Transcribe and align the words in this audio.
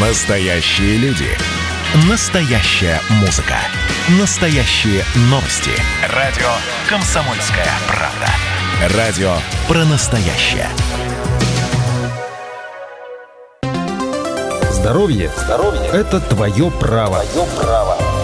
Настоящие 0.00 0.96
люди. 0.96 1.26
Настоящая 2.08 3.00
музыка. 3.18 3.56
Настоящие 4.20 5.02
новости. 5.22 5.72
Радио 6.14 6.46
«Комсомольская 6.88 7.66
правда». 7.88 8.96
Радио 8.96 9.34
про 9.66 9.84
настоящее. 9.86 10.68
Здоровье, 14.70 15.32
Здоровье– 15.36 15.88
это 15.92 16.20
твое 16.20 16.70
право. 16.70 17.24
Твое 17.24 17.48
право. 17.60 18.17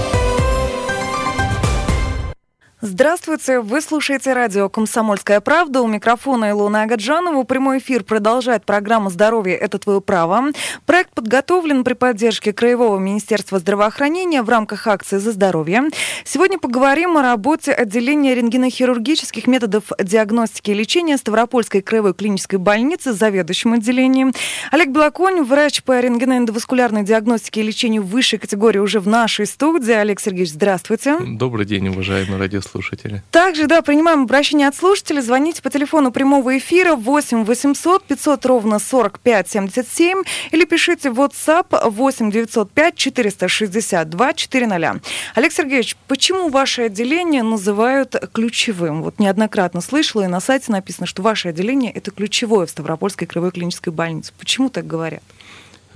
Здравствуйте, 2.87 3.61
вы 3.61 3.80
слушаете 3.80 4.35
радио 4.35 4.69
«Комсомольская 4.69 5.41
правда». 5.41 5.80
У 5.80 5.87
микрофона 5.87 6.50
Илона 6.50 6.82
Агаджанова. 6.82 7.43
Прямой 7.45 7.79
эфир 7.79 8.05
продолжает 8.05 8.67
программа 8.67 9.09
«Здоровье– 9.09 9.57
это 9.57 9.79
твое 9.79 10.03
право». 10.03 10.53
Проект 10.85 11.14
подготовлен 11.14 11.82
при 11.82 11.95
поддержке 11.95 12.53
Краевого 12.53 12.99
министерства 12.99 13.58
здравоохранения 13.58 14.43
в 14.43 14.50
рамках 14.50 14.86
акции 14.86 15.17
«За 15.17 15.32
здоровье». 15.32 15.85
Сегодня 16.27 16.58
поговорим 16.58 17.17
о 17.17 17.22
работе 17.22 17.72
отделения 17.72 18.35
рентгенохирургических 18.35 19.46
методов 19.46 19.85
диагностики 19.99 20.71
и 20.71 20.75
лечения 20.75 21.16
Ставропольской 21.16 21.80
краевой 21.80 22.13
клинической 22.13 22.58
больницы 22.58 23.14
с 23.14 23.16
заведующим 23.16 23.72
отделением. 23.72 24.35
Олег 24.72 24.91
Белоконь, 24.91 25.43
врач 25.43 25.82
по 25.85 25.99
рентгеноэндоваскулярной 25.99 27.03
диагностике 27.03 27.63
и 27.63 27.64
лечению 27.64 28.03
высшей 28.03 28.39
категории 28.39 28.80
уже 28.80 29.00
в 29.00 29.08
нашей 29.08 29.46
студии. 29.46 29.93
Олег 29.93 30.21
Сергеевич, 30.21 30.53
здравствуйте. 30.53 31.16
Добрый 31.19 31.64
день, 31.64 31.89
уважаемые 31.89 32.39
радиослушатели 32.39 32.73
слушатели. 32.75 33.23
Также, 33.31 33.67
да, 33.67 33.83
принимаем 33.83 34.23
обращение 34.23 34.67
от 34.67 34.75
слушателей. 34.75 35.23
Звоните 35.23 35.62
по 35.62 35.70
телефону 35.70 36.11
прямого 36.11 36.59
эфира 36.59 36.97
8 36.97 37.45
800 37.45 38.05
500 38.05 38.47
ровно 38.47 38.78
45 38.81 39.48
77 39.48 40.23
или 40.50 40.64
пишите 40.64 41.11
в 41.11 41.20
WhatsApp 41.20 41.89
8 41.89 42.31
905 42.33 42.97
462 42.97 44.33
400. 44.33 45.00
Олег 45.34 45.53
Сергеевич, 45.53 45.97
почему 46.08 46.48
ваше 46.48 46.83
отделение 46.83 47.44
называют 47.44 48.16
ключевым? 48.33 49.03
Вот 49.03 49.20
неоднократно 49.20 49.81
слышала, 49.81 50.22
и 50.22 50.27
на 50.27 50.41
сайте 50.41 50.72
написано, 50.72 51.06
что 51.06 51.22
ваше 51.22 51.50
отделение– 51.50 51.92
это 51.94 52.11
ключевое 52.11 52.66
в 52.66 52.70
Ставропольской 52.70 53.28
краевой 53.28 53.53
клинической 53.53 53.92
больнице. 53.92 54.33
Почему 54.36 54.69
так 54.69 54.86
говорят? 54.86 55.22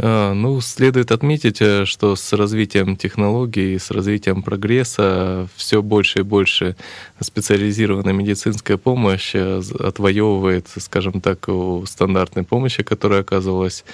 А, 0.00 0.32
ну, 0.32 0.60
следует 0.60 1.10
отметить, 1.10 1.60
э, 1.60 1.84
что 1.84 2.14
с 2.14 2.32
развитием 2.32 2.96
технологий, 2.96 3.78
с 3.78 3.90
развитием 3.90 4.42
прогресса 4.42 5.48
все 5.56 5.82
больше 5.82 6.20
и 6.20 6.22
больше 6.22 6.76
специализированная 7.20 8.12
медицинская 8.12 8.76
помощь 8.76 9.32
э, 9.34 9.60
отвоевывает, 9.80 10.68
скажем 10.78 11.20
так, 11.20 11.48
у 11.48 11.84
стандартной 11.84 12.44
помощи, 12.44 12.84
которая 12.84 13.22
оказывалась 13.22 13.84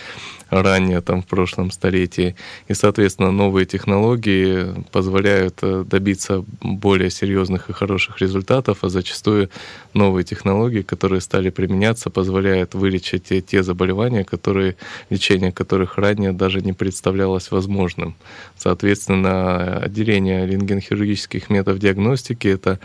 ранее, 0.63 1.01
там, 1.01 1.23
в 1.23 1.27
прошлом 1.27 1.71
столетии. 1.71 2.37
И, 2.69 2.75
соответственно, 2.75 3.31
новые 3.31 3.67
технологии 3.67 4.67
позволяют 4.93 5.59
э, 5.63 5.85
добиться 5.87 6.45
более 6.61 7.11
серьезных 7.11 7.71
и 7.71 7.73
хороших 7.73 8.21
результатов, 8.21 8.79
а 8.83 8.89
зачастую 8.89 9.51
новые 9.95 10.25
технологии, 10.25 10.83
которые 10.83 11.21
стали 11.21 11.51
применяться, 11.51 12.11
позволяют 12.11 12.75
вылечить 12.75 13.47
те 13.47 13.63
заболевания, 13.63 14.25
которые, 14.25 14.77
лечение 15.11 15.53
которых 15.53 15.99
ранее 15.99 16.33
даже 16.33 16.61
не 16.61 16.73
представлялось 16.73 17.51
возможным. 17.51 18.15
Соответственно, 18.57 19.79
отделение 19.79 20.47
рентгенхирургических 20.47 21.51
методов 21.51 21.81
диагностики— 21.81 22.49
это 22.49 22.79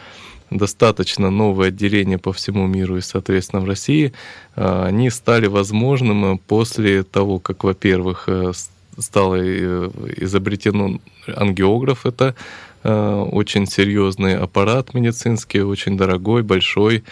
достаточно 0.50 1.30
новое 1.30 1.68
отделение 1.70 2.18
по 2.18 2.34
всему 2.34 2.68
миру 2.68 2.98
и, 2.98 3.02
соответственно, 3.02 3.62
в 3.62 3.66
России, 3.66 4.14
а, 4.56 4.86
они 4.86 5.10
стали 5.10 5.48
возможным 5.48 6.38
после 6.38 7.04
того, 7.04 7.40
как, 7.40 7.64
во-первых, 7.64 8.26
э, 8.28 8.52
стало 8.98 9.36
э, 9.36 9.90
изобретено 10.18 11.00
ангиограф, 11.28 12.06
это 12.06 12.36
э, 12.84 13.26
очень 13.32 13.68
серьезный 13.68 14.38
аппарат 14.38 14.94
медицинский, 14.94 15.62
очень 15.62 15.98
дорогой, 15.98 16.44
большой, 16.44 17.04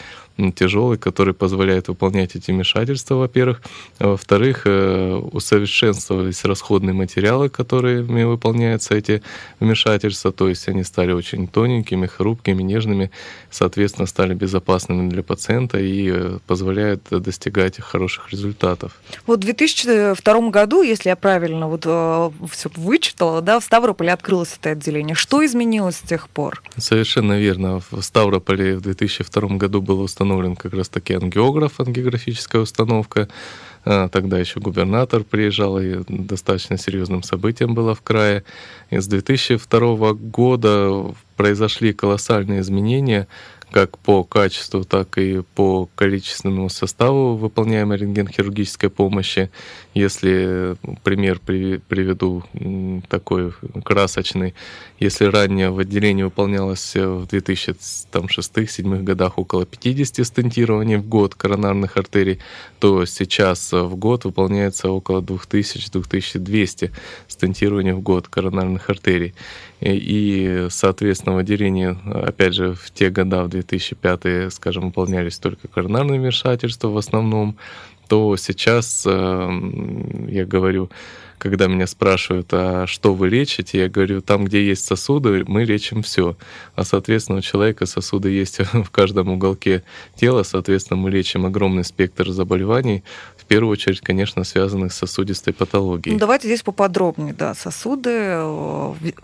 тяжелый, 0.55 0.97
который 0.97 1.33
позволяет 1.33 1.87
выполнять 1.87 2.35
эти 2.35 2.51
вмешательства, 2.51 3.15
во-первых. 3.15 3.61
А 3.99 4.09
во-вторых, 4.09 4.61
э, 4.65 5.15
усовершенствовались 5.31 6.43
расходные 6.45 6.93
материалы, 6.93 7.49
которыми 7.49 8.23
выполняются 8.23 8.95
эти 8.95 9.23
вмешательства, 9.59 10.31
то 10.31 10.47
есть 10.47 10.67
они 10.69 10.83
стали 10.83 11.11
очень 11.11 11.47
тоненькими, 11.47 12.05
хрупкими, 12.05 12.61
нежными, 12.61 13.09
соответственно, 13.49 14.07
стали 14.07 14.33
безопасными 14.33 15.09
для 15.09 15.23
пациента 15.23 15.79
и 15.79 16.11
э, 16.13 16.39
позволяют 16.45 17.03
достигать 17.09 17.79
хороших 17.79 18.31
результатов. 18.31 18.91
Вот 19.25 19.39
в 19.39 19.41
2002 19.41 20.49
году, 20.49 20.83
если 20.83 21.09
я 21.09 21.15
правильно 21.15 21.67
вот 21.67 21.81
э, 21.85 22.31
все 22.51 22.69
вычитала, 22.75 23.41
да, 23.41 23.59
в 23.59 23.63
Ставрополе 23.63 24.13
открылось 24.13 24.55
это 24.59 24.71
отделение. 24.71 25.15
Что 25.15 25.43
изменилось 25.45 25.97
с 25.97 26.07
тех 26.07 26.29
пор? 26.29 26.61
Совершенно 26.77 27.39
верно. 27.39 27.81
В 27.91 28.01
Ставрополе 28.01 28.77
в 28.77 28.81
2002 28.81 29.57
году 29.57 29.81
было 29.81 30.03
установлено 30.03 30.26
установлен 30.27 30.55
как 30.55 30.73
раз-таки 30.73 31.13
ангиограф, 31.13 31.79
ангиографическая 31.79 32.61
установка. 32.61 33.29
А, 33.85 34.09
тогда 34.09 34.37
еще 34.37 34.59
губернатор 34.59 35.23
приезжал, 35.23 35.79
и 35.79 36.03
достаточно 36.09 36.77
серьезным 36.77 37.23
событием 37.23 37.73
было 37.73 37.95
в 37.95 38.01
крае. 38.01 38.43
И 38.89 38.99
с 38.99 39.07
2002 39.07 40.13
года 40.13 41.15
произошли 41.37 41.93
колоссальные 41.93 42.59
изменения 42.59 43.27
как 43.71 43.97
по 43.97 44.23
качеству, 44.23 44.85
так 44.85 45.17
и 45.17 45.41
по 45.55 45.89
количественному 45.95 46.69
составу 46.69 47.35
выполняемой 47.35 47.97
рентгенхирургической 47.97 48.89
помощи. 48.89 49.49
Если 49.93 50.77
пример 51.03 51.39
приведу 51.39 52.43
такой 53.09 53.53
красочный, 53.83 54.53
если 54.99 55.25
ранее 55.25 55.69
в 55.69 55.79
отделении 55.79 56.23
выполнялось 56.23 56.95
в 56.95 57.27
2006-2007 57.29 59.03
годах 59.03 59.37
около 59.37 59.65
50 59.65 60.25
стентирований 60.25 60.95
в 60.95 61.07
год 61.07 61.35
коронарных 61.35 61.97
артерий, 61.97 62.39
то 62.79 63.05
сейчас 63.05 63.73
в 63.73 63.95
год 63.95 64.23
выполняется 64.25 64.89
около 64.89 65.21
2000-2200 65.21 66.91
стентирований 67.27 67.91
в 67.91 67.99
год 67.99 68.27
коронарных 68.27 68.89
артерий. 68.89 69.33
И, 69.79 70.67
соответственно, 70.69 71.35
в 71.35 71.39
отделении, 71.39 71.95
опять 72.25 72.53
же, 72.53 72.73
в 72.73 72.89
те 72.91 73.09
года, 73.09 73.43
в 73.43 73.49
2005, 73.49 74.51
скажем, 74.51 74.85
выполнялись 74.85 75.37
только 75.37 75.67
коронарные 75.67 76.19
вмешательства 76.19 76.87
в 76.87 76.97
основном, 76.97 77.57
то 78.07 78.35
сейчас 78.37 79.03
эм, 79.05 80.27
я 80.27 80.45
говорю, 80.45 80.89
когда 81.37 81.67
меня 81.67 81.85
спрашивают, 81.85 82.47
а 82.51 82.87
что 82.87 83.13
вы 83.13 83.29
лечите, 83.29 83.79
я 83.79 83.89
говорю, 83.89 84.21
там, 84.21 84.45
где 84.45 84.65
есть 84.65 84.85
сосуды, 84.85 85.43
мы 85.47 85.65
лечим 85.65 86.01
все. 86.01 86.35
А, 86.75 86.83
соответственно, 86.83 87.39
у 87.39 87.41
человека 87.41 87.85
сосуды 87.85 88.29
есть 88.29 88.59
в 88.73 88.89
каждом 88.89 89.29
уголке 89.29 89.83
тела, 90.15 90.43
соответственно, 90.43 90.99
мы 90.99 91.11
лечим 91.11 91.45
огромный 91.45 91.83
спектр 91.83 92.29
заболеваний, 92.31 93.03
первую 93.47 93.71
очередь, 93.71 94.01
конечно, 94.01 94.43
связанных 94.43 94.93
с 94.93 94.97
сосудистой 94.97 95.53
патологией. 95.53 96.13
Ну, 96.13 96.19
давайте 96.19 96.47
здесь 96.47 96.61
поподробнее, 96.61 97.33
да, 97.33 97.53
сосуды. 97.55 98.37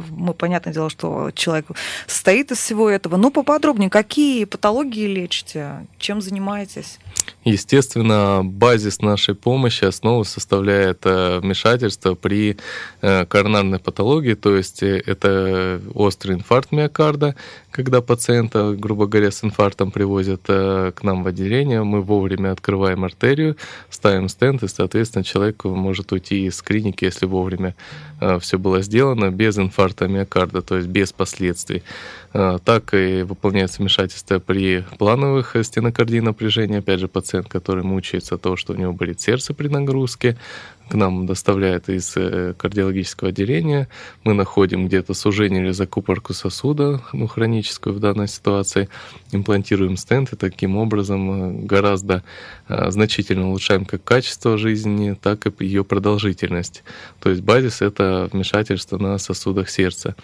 Мы, 0.09 0.33
понятное 0.33 0.73
дело, 0.73 0.89
что 0.89 1.31
человек 1.33 1.67
состоит 2.07 2.51
из 2.51 2.57
всего 2.57 2.89
этого. 2.89 3.17
Но 3.17 3.29
поподробнее, 3.29 3.89
какие 3.89 4.45
патологии 4.45 5.07
лечите, 5.07 5.87
чем 5.97 6.21
занимаетесь? 6.21 6.99
Естественно, 7.43 8.41
базис 8.43 9.01
нашей 9.01 9.35
помощи, 9.35 9.83
основу 9.83 10.23
составляет 10.23 11.05
э, 11.05 11.39
вмешательство 11.39 12.15
при 12.15 12.57
э, 13.01 13.25
коронарной 13.25 13.79
патологии, 13.79 14.33
то 14.33 14.55
есть 14.55 14.81
э, 14.81 15.03
это 15.05 15.81
острый 15.93 16.37
инфаркт 16.37 16.71
миокарда, 16.71 17.35
когда 17.69 18.01
пациента, 18.01 18.73
грубо 18.77 19.07
говоря, 19.07 19.29
с 19.29 19.43
инфарктом 19.43 19.91
привозят 19.91 20.43
к 20.43 20.93
нам 21.01 21.23
в 21.23 21.27
отделение, 21.27 21.83
мы 21.83 22.01
вовремя 22.01 22.51
открываем 22.51 23.03
артерию, 23.03 23.57
ставим 23.89 24.12
стенд, 24.29 24.63
и, 24.63 24.67
соответственно, 24.67 25.23
человек 25.23 25.63
может 25.63 26.11
уйти 26.11 26.45
из 26.45 26.61
клиники, 26.61 27.05
если 27.05 27.25
вовремя 27.25 27.75
все 28.39 28.57
было 28.57 28.81
сделано, 28.81 29.31
без 29.31 29.57
инфаркта 29.57 30.07
миокарда, 30.07 30.61
то 30.61 30.77
есть 30.77 30.87
без 30.87 31.11
последствий. 31.11 31.83
Так 32.31 32.93
и 32.95 33.21
выполняется 33.21 33.79
вмешательство 33.79 34.39
при 34.39 34.83
плановых 34.97 35.55
стенокардии 35.61 36.19
напряжения, 36.19 36.79
опять 36.79 36.99
же, 36.99 37.07
пациент, 37.07 37.47
который 37.47 37.83
мучается 37.83 38.35
от 38.35 38.41
того, 38.41 38.55
что 38.55 38.73
у 38.73 38.75
него 38.75 38.91
болит 38.91 39.21
сердце 39.21 39.53
при 39.53 39.67
нагрузке, 39.67 40.37
к 40.89 40.95
нам 40.95 41.25
доставляют 41.25 41.89
из 41.89 42.13
э, 42.17 42.53
кардиологического 42.57 43.29
отделения. 43.29 43.87
Мы 44.23 44.33
находим 44.33 44.87
где-то 44.87 45.13
сужение 45.13 45.63
или 45.63 45.71
закупорку 45.71 46.33
сосуда, 46.33 47.01
ну, 47.13 47.27
хроническую 47.27 47.95
в 47.95 47.99
данной 47.99 48.27
ситуации, 48.27 48.89
имплантируем 49.31 49.97
стенд 49.97 50.33
и 50.33 50.35
таким 50.35 50.77
образом 50.77 51.63
э, 51.63 51.65
гораздо 51.65 52.23
э, 52.67 52.91
значительно 52.91 53.47
улучшаем 53.49 53.85
как 53.85 54.03
качество 54.03 54.57
жизни, 54.57 55.17
так 55.19 55.47
и 55.47 55.65
ее 55.65 55.83
продолжительность. 55.83 56.83
То 57.19 57.29
есть 57.29 57.41
базис— 57.41 57.81
это 57.81 58.12
вмешательство 58.31 58.97
на 58.97 59.17
сосудах 59.17 59.69
сердца. 59.69 60.15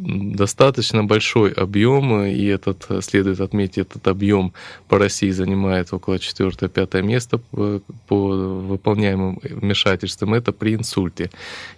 Достаточно 0.00 1.04
большой 1.04 1.52
объем, 1.52 2.24
и 2.24 2.44
этот, 2.46 2.86
следует 3.04 3.40
отметить, 3.40 3.78
этот 3.78 4.08
объем 4.08 4.52
по 4.88 4.98
России 4.98 5.30
занимает 5.30 5.92
около 5.92 6.14
4-5 6.14 7.02
место 7.02 7.38
по, 7.38 7.80
по 8.08 8.16
выполняемым 8.16 9.40
вмешательствам. 9.42 10.34
Это 10.34 10.52
при 10.52 10.74
инсульте. 10.74 11.30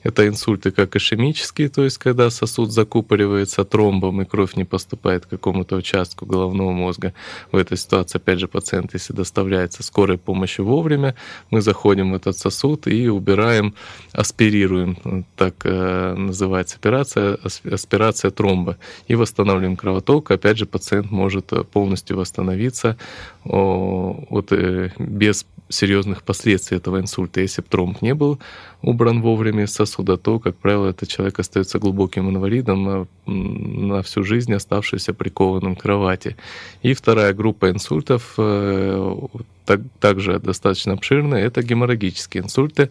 Это 0.04 0.26
инсульты 0.28 0.70
как 0.70 0.94
ишемические, 0.96 1.68
то 1.68 1.82
есть 1.84 1.98
когда 1.98 2.30
сосуд 2.30 2.70
закупоривается 2.70 3.64
тромбом 3.64 4.22
и 4.22 4.24
кровь 4.24 4.54
не 4.56 4.64
поступает 4.64 5.26
к 5.26 5.30
какому-то 5.30 5.76
участку 5.76 6.26
головного 6.26 6.72
мозга. 6.72 7.14
В 7.50 7.56
этой 7.56 7.76
ситуации, 7.76 8.18
опять 8.18 8.38
же, 8.38 8.48
пациент, 8.48 8.94
если 8.94 9.12
доставляется 9.12 9.82
скорой 9.82 10.18
помощью 10.18 10.64
вовремя, 10.64 11.14
мы 11.50 11.60
заходим 11.60 12.12
в 12.12 12.14
этот 12.14 12.38
сосуд 12.38 12.86
и 12.86 13.08
убираем, 13.08 13.74
аспирируем, 14.12 15.24
так 15.36 15.54
э, 15.64 16.14
называется 16.14 16.76
операция, 16.76 17.38
аспирация 17.64 18.11
тромба, 18.12 18.76
и 19.08 19.14
восстанавливаем 19.14 19.76
кровоток. 19.76 20.30
Опять 20.30 20.58
же, 20.58 20.66
пациент 20.66 21.10
может 21.10 21.52
полностью 21.70 22.16
восстановиться 22.16 22.96
вот, 23.44 24.52
э, 24.52 24.90
без 24.98 25.46
серьезных 25.68 26.22
последствий 26.22 26.76
этого 26.76 27.00
инсульта. 27.00 27.40
Если 27.40 27.62
бы 27.62 27.68
тромб 27.68 28.02
не 28.02 28.14
был 28.14 28.38
убран 28.82 29.22
вовремя 29.22 29.64
из 29.64 29.72
сосуда, 29.72 30.16
то, 30.16 30.38
как 30.38 30.56
правило, 30.56 30.88
этот 30.88 31.08
человек 31.08 31.38
остается 31.38 31.78
глубоким 31.78 32.28
инвалидом 32.28 32.84
на, 32.84 33.06
на 33.26 34.02
всю 34.02 34.22
жизнь, 34.22 34.52
оставшийся 34.52 35.14
прикованным 35.14 35.76
к 35.76 35.82
кровати. 35.82 36.36
И 36.82 36.94
вторая 36.94 37.32
группа 37.32 37.70
инсультов 37.70 38.34
э, 38.38 39.16
так, 39.64 39.80
также 40.00 40.38
достаточно 40.38 40.94
обширная, 40.94 41.44
это 41.44 41.62
геморрагические 41.62 42.44
инсульты, 42.44 42.90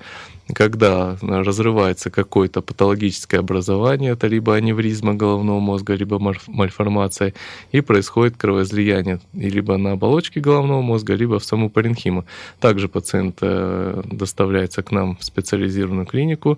когда 0.53 1.17
разрывается 1.21 2.09
какое-то 2.09 2.61
патологическое 2.61 3.39
образование, 3.39 4.11
это 4.11 4.27
либо 4.27 4.55
аневризма 4.55 5.13
головного 5.13 5.59
мозга, 5.59 5.95
либо 5.95 6.19
мальформация, 6.47 7.33
и 7.71 7.81
происходит 7.81 8.37
кровоизлияние 8.37 9.19
либо 9.33 9.77
на 9.77 9.93
оболочке 9.93 10.39
головного 10.39 10.81
мозга, 10.81 11.13
либо 11.13 11.39
в 11.39 11.45
саму 11.45 11.69
паренхиму. 11.69 12.25
Также 12.59 12.87
пациент 12.87 13.37
э, 13.41 14.01
доставляется 14.05 14.83
к 14.83 14.91
нам 14.91 15.17
в 15.17 15.23
специализированную 15.23 16.05
клинику, 16.05 16.57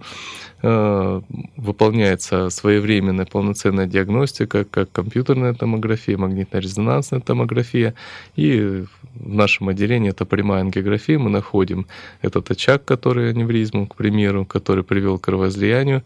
выполняется 0.64 2.50
своевременная 2.50 3.26
полноценная 3.26 3.86
диагностика, 3.86 4.64
как 4.64 4.92
компьютерная 4.94 5.54
томография, 5.54 6.16
магнитно-резонансная 6.16 7.20
томография, 7.20 7.96
и 8.38 8.86
в 9.16 9.34
нашем 9.34 9.68
отделении 9.68 10.12
это 10.12 10.24
прямая 10.24 10.62
ангиография, 10.62 11.20
мы 11.20 11.30
находим 11.30 11.86
этот 12.22 12.50
очаг, 12.50 12.86
который 12.86 13.32
аневризму, 13.32 13.88
к 13.88 13.96
примеру, 13.96 14.46
который 14.46 14.86
привел 14.86 15.20
к 15.20 15.26
кровоизлиянию, 15.26 16.02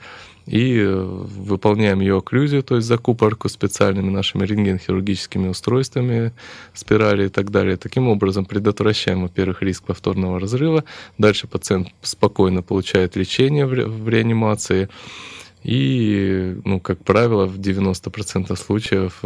и 0.47 0.79
э, 0.79 0.95
выполняем 0.95 1.99
ее 1.99 2.17
окклюзию, 2.17 2.63
то 2.63 2.75
есть 2.77 2.88
закупорку 2.88 3.49
специальными 3.49 4.09
нашими 4.09 4.45
рентгенхирургическими 4.45 5.49
устройствами, 5.49 6.31
спирали 6.73 7.25
и 7.25 7.29
так 7.29 7.51
далее. 7.51 7.75
Таким 7.75 8.07
образом 8.07 8.45
предотвращаем, 8.45 9.23
во-первых, 9.23 9.61
риск 9.61 9.83
повторного 9.83 10.39
разрыва. 10.39 10.85
Дальше 11.17 11.47
пациент 11.47 11.89
спокойно 12.01 12.61
получает 12.61 13.17
лечение 13.17 13.65
в 13.65 14.09
реанимации. 14.09 14.88
И, 15.63 16.55
ну, 16.63 16.79
как 16.79 17.03
правило, 17.03 17.45
в 17.45 17.59
90% 17.59 18.55
случаев 18.55 19.21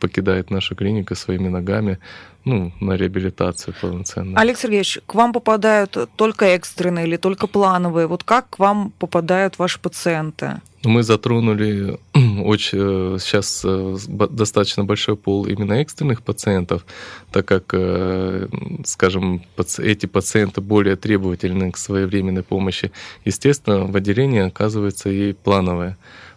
покидает 0.00 0.50
наша 0.50 0.74
клиника 0.74 1.14
своими 1.14 1.48
ногами 1.48 1.98
ну, 2.44 2.72
на 2.80 2.96
реабилитацию 2.96 3.74
полноценную. 3.80 4.38
Олег 4.38 4.58
Сергеевич, 4.58 5.00
к 5.06 5.14
вам 5.14 5.32
попадают 5.32 5.96
только 6.16 6.46
экстренные 6.46 7.06
или 7.06 7.16
только 7.16 7.46
плановые? 7.46 8.06
Вот 8.06 8.24
как 8.24 8.50
к 8.50 8.58
вам 8.58 8.92
попадают 8.98 9.58
ваши 9.58 9.78
пациенты? 9.80 10.60
Мы 10.84 11.02
затронули 11.02 11.98
очень 12.44 13.18
сейчас 13.18 13.62
э, 13.64 13.96
достаточно 14.08 14.84
большой 14.84 15.16
пол 15.16 15.46
именно 15.46 15.74
экстренных 15.74 16.22
пациентов, 16.22 16.86
так 17.32 17.46
как, 17.46 17.64
э, 17.72 18.46
скажем, 18.84 19.42
эти 19.78 20.06
пациенты 20.06 20.60
более 20.60 20.96
требовательны 20.96 21.72
к 21.72 21.76
своевременной 21.76 22.44
помощи. 22.44 22.92
Естественно, 23.24 23.86
в 23.86 23.96
отделении 23.96 24.40
оказывается 24.40 25.10
и 25.10 25.32
плановая 25.32 25.96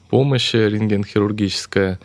помощь 0.09 0.53
рентгенхирургическая. 0.53 1.99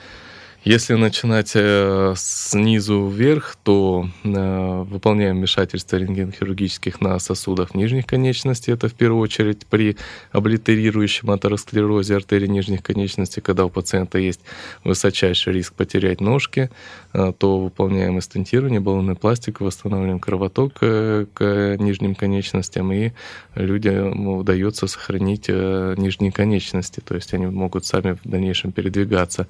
Если 0.66 0.94
начинать 0.94 1.52
э, 1.54 2.14
снизу 2.16 3.06
вверх, 3.06 3.56
то 3.62 4.08
э, 4.24 4.82
выполняем 4.88 5.36
вмешательство 5.36 5.96
рентгенхирургических 5.96 7.00
на 7.00 7.20
сосудах 7.20 7.76
нижних 7.76 8.04
конечностей. 8.04 8.72
Это 8.72 8.88
в 8.88 8.94
первую 8.94 9.20
очередь 9.20 9.64
при 9.66 9.96
облитерирующем 10.32 11.30
атеросклерозе 11.30 12.16
артерий 12.16 12.48
нижних 12.48 12.82
конечностей, 12.82 13.40
когда 13.40 13.64
у 13.64 13.70
пациента 13.70 14.18
есть 14.18 14.40
высочайший 14.82 15.52
риск 15.52 15.72
потерять 15.72 16.20
ножки, 16.20 16.68
э, 17.12 17.32
то 17.38 17.60
выполняем 17.60 18.20
стентирование, 18.20 18.80
баллонную 18.80 19.16
пластику, 19.16 19.66
восстанавливаем 19.66 20.18
кровоток 20.18 20.80
к 20.80 21.76
нижним 21.78 22.16
конечностям, 22.16 22.92
и 22.92 23.12
людям 23.54 24.26
удается 24.26 24.88
сохранить 24.88 25.46
нижние 25.48 26.32
конечности, 26.32 26.98
то 26.98 27.14
есть 27.14 27.32
они 27.34 27.46
могут 27.46 27.86
сами 27.86 28.18
в 28.24 28.28
дальнейшем 28.28 28.72
передвигаться. 28.72 29.46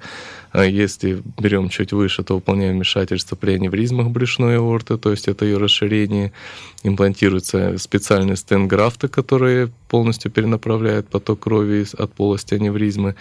Если 0.53 1.06
если 1.07 1.23
берем 1.37 1.69
чуть 1.69 1.93
выше, 1.93 2.23
то 2.23 2.35
выполняем 2.35 2.75
вмешательство 2.75 3.35
при 3.35 3.53
аневризмах 3.53 4.09
брюшной 4.09 4.57
аорты, 4.57 4.97
то 4.97 5.11
есть 5.11 5.27
это 5.27 5.45
ее 5.45 5.57
расширение. 5.57 6.31
Имплантируются 6.83 7.77
специальные 7.77 8.35
стенграфты, 8.35 9.07
которые 9.07 9.69
полностью 9.89 10.31
перенаправляют 10.31 11.07
поток 11.09 11.39
крови 11.39 11.85
от 11.97 12.13
полости 12.13 12.55
аневризмы. 12.55 13.15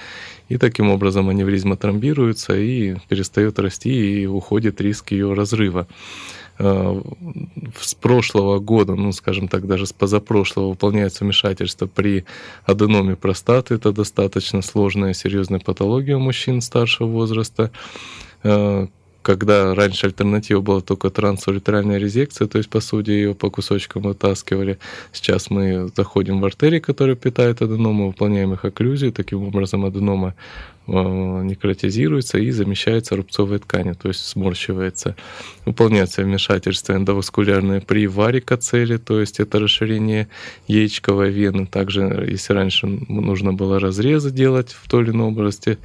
И 0.48 0.58
таким 0.58 0.90
образом 0.90 1.28
аневризма 1.28 1.76
тромбируется 1.76 2.56
и 2.56 2.96
перестает 3.08 3.58
расти, 3.58 4.22
и 4.22 4.26
уходит 4.26 4.80
риск 4.80 5.12
ее 5.12 5.32
разрыва. 5.34 5.86
Э, 6.58 7.00
с 7.80 7.94
прошлого 7.94 8.58
года, 8.58 8.94
ну, 8.94 9.12
скажем 9.12 9.48
так, 9.48 9.66
даже 9.66 9.86
с 9.86 9.92
позапрошлого 9.92 10.70
выполняется 10.70 11.24
вмешательство 11.24 11.86
при 11.86 12.24
аденоме 12.64 13.16
простаты. 13.16 13.74
Это 13.74 13.92
достаточно 13.92 14.62
сложная, 14.62 15.12
серьезная 15.12 15.60
патология 15.60 16.16
у 16.16 16.20
мужчин 16.20 16.60
старшего 16.60 17.08
возраста 17.08 17.70
э, 18.42 18.86
когда 19.26 19.74
раньше 19.74 20.06
альтернатива 20.06 20.60
была 20.60 20.80
только 20.80 21.10
трансуретральная 21.10 21.98
резекция, 21.98 22.46
то 22.46 22.58
есть, 22.58 22.70
по 22.70 22.78
сути, 22.78 23.10
ее 23.10 23.34
по 23.34 23.50
кусочкам 23.50 24.02
вытаскивали. 24.02 24.78
Сейчас 25.10 25.50
мы 25.50 25.90
заходим 25.96 26.40
в 26.40 26.44
артерии, 26.44 26.78
которые 26.78 27.16
питают 27.16 27.60
аденому, 27.60 28.06
выполняем 28.06 28.52
их 28.52 28.64
окклюзию, 28.64 29.10
таким 29.10 29.42
образом 29.42 29.84
аденома 29.84 30.36
некротизируется 30.86 32.38
и 32.38 32.50
замещается 32.50 33.16
рубцовой 33.16 33.58
тканью, 33.58 33.96
то 33.96 34.08
есть 34.08 34.24
сморщивается. 34.24 35.16
Выполняется 35.64 36.22
вмешательство 36.22 36.92
эндоваскулярное 36.92 37.80
при 37.80 38.06
варикоцеле, 38.06 38.98
то 38.98 39.20
есть 39.20 39.40
это 39.40 39.58
расширение 39.58 40.28
яичковой 40.68 41.30
вены. 41.30 41.66
Также, 41.66 42.26
если 42.28 42.52
раньше 42.52 42.86
нужно 42.86 43.52
было 43.52 43.80
разрезы 43.80 44.30
делать 44.30 44.70
в 44.70 44.88
той 44.88 45.02
или 45.02 45.10
иной 45.10 45.28
области 45.28 45.78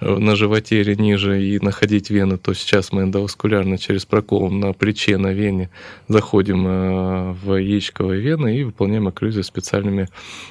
э, 0.00 0.16
на 0.16 0.36
животе 0.36 0.80
или 0.80 0.94
ниже 0.94 1.42
и 1.42 1.58
находить 1.58 2.10
вены, 2.10 2.38
то 2.38 2.54
сейчас 2.54 2.92
мы 2.92 3.02
эндоваскулярно 3.02 3.78
через 3.78 4.04
прокол 4.06 4.50
на 4.50 4.72
плече, 4.72 5.16
на 5.18 5.32
вене 5.32 5.70
заходим 6.06 6.66
э, 6.66 7.32
в 7.32 7.56
яичковые 7.56 8.20
вены 8.20 8.56
и 8.56 8.64
выполняем 8.64 9.08
окклюзию 9.08 9.42
специальными 9.42 10.08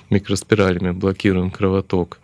микроспиралями, 0.09 0.91
блокируем 0.91 1.51
кровоток. 1.51 2.19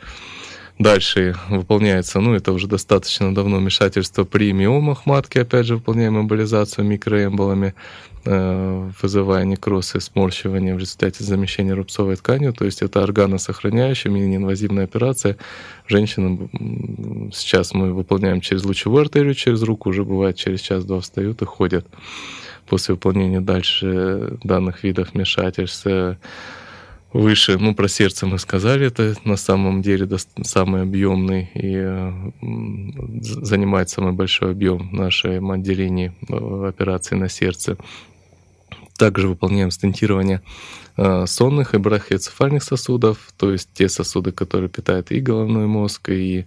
Дальше 0.79 1.35
выполняется, 1.49 2.21
ну 2.21 2.33
это 2.33 2.53
уже 2.53 2.67
достаточно 2.67 3.35
давно, 3.35 3.57
вмешательство 3.57 4.23
при 4.23 4.53
миомах 4.53 5.05
матки, 5.05 5.37
опять 5.37 5.65
же 5.65 5.75
выполняем 5.75 6.17
эмболизацию 6.17 6.85
микроэмболами, 6.85 7.75
э, 8.23 8.89
вызывая 9.01 9.43
некроз 9.43 9.95
и 9.95 9.99
сморщивание 9.99 10.73
в 10.73 10.79
результате 10.79 11.25
замещения 11.25 11.75
рубцовой 11.75 12.15
тканью. 12.15 12.53
То 12.53 12.63
есть 12.63 12.81
это 12.81 13.03
органосохраняющая, 13.03 14.09
неинвазивная 14.09 14.85
операция. 14.85 15.35
Женщинам 15.85 16.49
сейчас 17.33 17.73
мы 17.73 17.91
выполняем 17.91 18.39
через 18.39 18.63
лучевую 18.63 19.01
артерию, 19.01 19.33
через 19.33 19.61
руку, 19.63 19.89
уже 19.89 20.05
бывает 20.05 20.37
через 20.37 20.61
час-два 20.61 21.01
встают 21.01 21.41
и 21.41 21.45
ходят 21.45 21.85
после 22.67 22.93
выполнения 22.93 23.41
дальше 23.41 24.37
данных 24.45 24.83
видов 24.83 25.13
вмешательств 25.13 25.87
выше. 27.13 27.57
Ну, 27.57 27.73
про 27.73 27.87
сердце 27.87 28.25
мы 28.25 28.37
сказали, 28.39 28.87
это 28.87 29.15
на 29.23 29.37
самом 29.37 29.81
деле 29.81 30.07
самый 30.43 30.83
объемный 30.83 31.49
и 31.53 32.11
занимает 33.21 33.89
самый 33.89 34.13
большой 34.13 34.51
объем 34.51 34.89
в 34.89 34.93
нашем 34.93 35.51
отделении 35.51 36.13
э, 36.27 36.67
операции 36.67 37.15
на 37.15 37.29
сердце. 37.29 37.77
Также 38.97 39.27
выполняем 39.27 39.71
стентирование 39.71 40.41
э, 40.97 41.25
сонных 41.25 41.73
и 41.73 41.77
брахиоцефальных 41.77 42.63
сосудов, 42.63 43.33
то 43.37 43.51
есть 43.51 43.69
те 43.73 43.89
сосуды, 43.89 44.31
которые 44.31 44.69
питают 44.69 45.11
и 45.11 45.19
головной 45.19 45.67
мозг, 45.67 46.09
и 46.09 46.45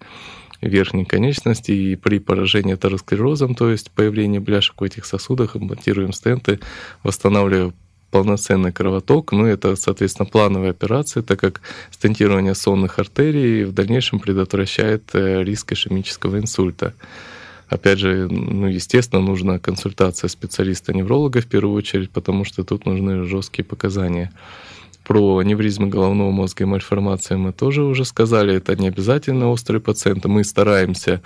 верхней 0.61 1.04
конечности, 1.04 1.73
и 1.73 1.97
при 1.97 2.21
поражении 2.21 2.75
атеросклерозом, 2.75 3.57
то 3.57 3.69
есть 3.69 3.90
появление 3.90 4.40
бляшек 4.40 4.81
в 4.81 4.85
этих 4.85 5.07
сосудах, 5.07 5.57
имплантируем 5.57 6.12
стенты, 6.12 6.61
восстанавливаем 7.02 7.75
полноценный 8.12 8.73
кровоток. 8.73 9.33
Ну, 9.33 9.47
это, 9.47 9.75
соответственно, 9.75 10.28
плановая 10.28 10.71
операция, 10.71 11.23
так 11.23 11.40
как 11.40 11.62
стентирование 11.90 12.54
сонных 12.54 12.99
артерий 12.99 13.64
в 13.64 13.73
дальнейшем 13.73 14.21
предотвращает 14.21 15.02
э, 15.14 15.42
риск 15.42 15.73
ишемического 15.73 16.38
инсульта. 16.38 16.95
Опять 17.69 17.99
же, 17.99 18.28
ну, 18.28 18.66
естественно, 18.66 19.23
нужна 19.23 19.59
консультация 19.59 20.28
специалиста-невролога 20.28 21.40
в 21.40 21.47
первую 21.47 21.75
очередь, 21.75 22.11
потому 22.11 22.45
что 22.45 22.64
тут 22.64 22.85
нужны 22.85 23.25
жесткие 23.25 23.64
показания. 23.64 24.31
Про 25.04 25.38
аневризмы 25.38 25.88
головного 25.88 26.31
мозга 26.31 26.64
и 26.64 26.66
мальформации 26.66 27.37
мы 27.37 27.52
тоже 27.52 27.83
уже 27.83 28.04
сказали. 28.04 28.54
Это 28.54 28.76
не 28.76 28.88
обязательно 28.88 29.50
острые 29.50 29.81
пациенты. 29.81 30.28
Мы 30.28 30.45
стараемся 30.45 31.23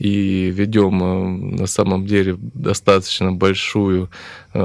и 0.00 0.50
ведем 0.50 1.02
э, 1.02 1.56
на 1.60 1.66
самом 1.66 2.06
деле 2.06 2.36
достаточно 2.40 3.32
большую 3.32 4.08
э, 4.54 4.58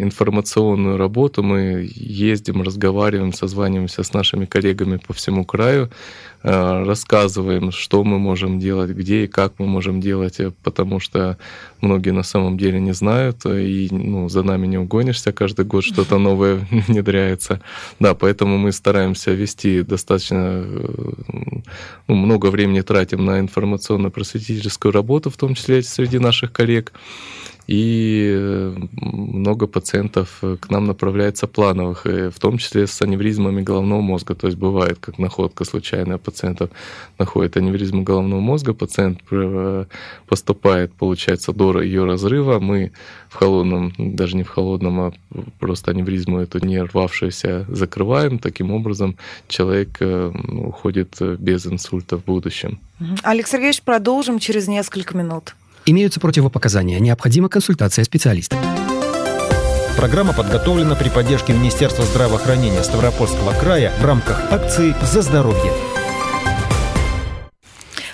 информационную 0.00 0.98
работу. 0.98 1.42
Мы 1.42 1.90
ездим, 1.94 2.60
разговариваем, 2.62 3.32
созваниваемся 3.32 4.02
с 4.02 4.12
нашими 4.12 4.44
коллегами 4.44 4.98
по 4.98 5.14
всему 5.14 5.46
краю, 5.46 5.90
рассказываем, 6.42 7.70
что 7.70 8.02
мы 8.02 8.18
можем 8.18 8.58
делать, 8.58 8.90
где 8.90 9.24
и 9.24 9.26
как 9.28 9.54
мы 9.58 9.66
можем 9.66 10.00
делать, 10.00 10.40
потому 10.62 10.98
что 10.98 11.38
многие 11.80 12.10
на 12.10 12.22
самом 12.22 12.58
деле 12.58 12.80
не 12.80 12.92
знают, 12.92 13.46
и 13.46 13.88
ну, 13.90 14.28
за 14.28 14.42
нами 14.42 14.66
не 14.66 14.78
угонишься, 14.78 15.32
каждый 15.32 15.64
год 15.64 15.84
что-то 15.84 16.18
новое 16.18 16.66
внедряется. 16.70 17.60
Да, 18.00 18.14
поэтому 18.14 18.58
мы 18.58 18.72
стараемся 18.72 19.32
вести 19.32 19.82
достаточно 19.82 20.64
ну, 22.08 22.14
много 22.14 22.46
времени 22.46 22.80
тратим 22.80 23.24
на 23.24 23.38
информационно-просветительскую 23.40 24.92
работу, 24.92 25.30
в 25.30 25.36
том 25.36 25.54
числе 25.54 25.82
среди 25.82 26.18
наших 26.18 26.52
коллег. 26.52 26.92
И 27.72 28.30
э, 28.36 28.74
много 29.00 29.66
пациентов 29.66 30.40
э, 30.42 30.58
к 30.60 30.68
нам 30.68 30.84
направляется 30.84 31.46
плановых, 31.46 32.04
э, 32.04 32.28
в 32.28 32.38
том 32.38 32.58
числе 32.58 32.86
с 32.86 33.00
аневризмами 33.00 33.62
головного 33.62 34.02
мозга. 34.02 34.34
То 34.34 34.48
есть 34.48 34.58
бывает, 34.58 34.98
как 35.00 35.18
находка 35.18 35.64
случайная 35.64 36.18
пациентов 36.18 36.68
находит 37.18 37.56
аневризму 37.56 38.02
головного 38.02 38.40
мозга, 38.40 38.74
пациент 38.74 39.20
поступает, 40.26 40.92
получается, 40.92 41.54
до 41.54 41.80
ее 41.80 42.04
разрыва. 42.04 42.58
Мы 42.58 42.92
в 43.30 43.36
холодном, 43.36 43.94
даже 43.96 44.36
не 44.36 44.42
в 44.42 44.50
холодном, 44.50 45.00
а 45.00 45.12
просто 45.58 45.92
аневризму 45.92 46.40
эту 46.40 46.58
не 46.58 46.82
рвавшуюся 46.82 47.64
закрываем. 47.68 48.38
Таким 48.38 48.70
образом 48.72 49.16
человек 49.48 49.98
уходит 49.98 51.16
без 51.38 51.66
инсульта 51.66 52.18
в 52.18 52.24
будущем. 52.24 52.78
Алекс 53.22 53.50
Сергеевич, 53.50 53.80
продолжим 53.80 54.38
через 54.38 54.68
несколько 54.68 55.16
минут. 55.16 55.54
Имеются 55.84 56.20
противопоказания. 56.20 57.00
Необходима 57.00 57.48
консультация 57.48 58.04
специалиста. 58.04 58.56
Программа 59.96 60.32
подготовлена 60.32 60.94
при 60.94 61.08
поддержке 61.08 61.52
Министерства 61.52 62.04
здравоохранения 62.04 62.82
Ставропольского 62.82 63.52
края 63.52 63.92
в 64.00 64.04
рамках 64.04 64.52
акции 64.52 64.94
«За 65.02 65.22
здоровье». 65.22 65.91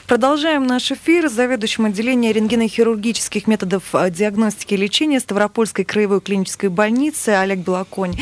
Продолжаем 0.09 0.67
наш 0.67 0.91
эфир 0.91 1.29
заведующим 1.29 1.85
отделением 1.85 2.35
рентгенохирургических 2.35 3.47
методов 3.47 3.95
э, 3.95 4.09
диагностики 4.11 4.73
и 4.73 4.77
лечения 4.79 5.21
Ставропольской 5.21 5.85
краевой 5.85 6.23
клинической 6.23 6.71
больницы 6.71 7.29
Олег 7.29 7.59
Белоконь. 7.59 8.15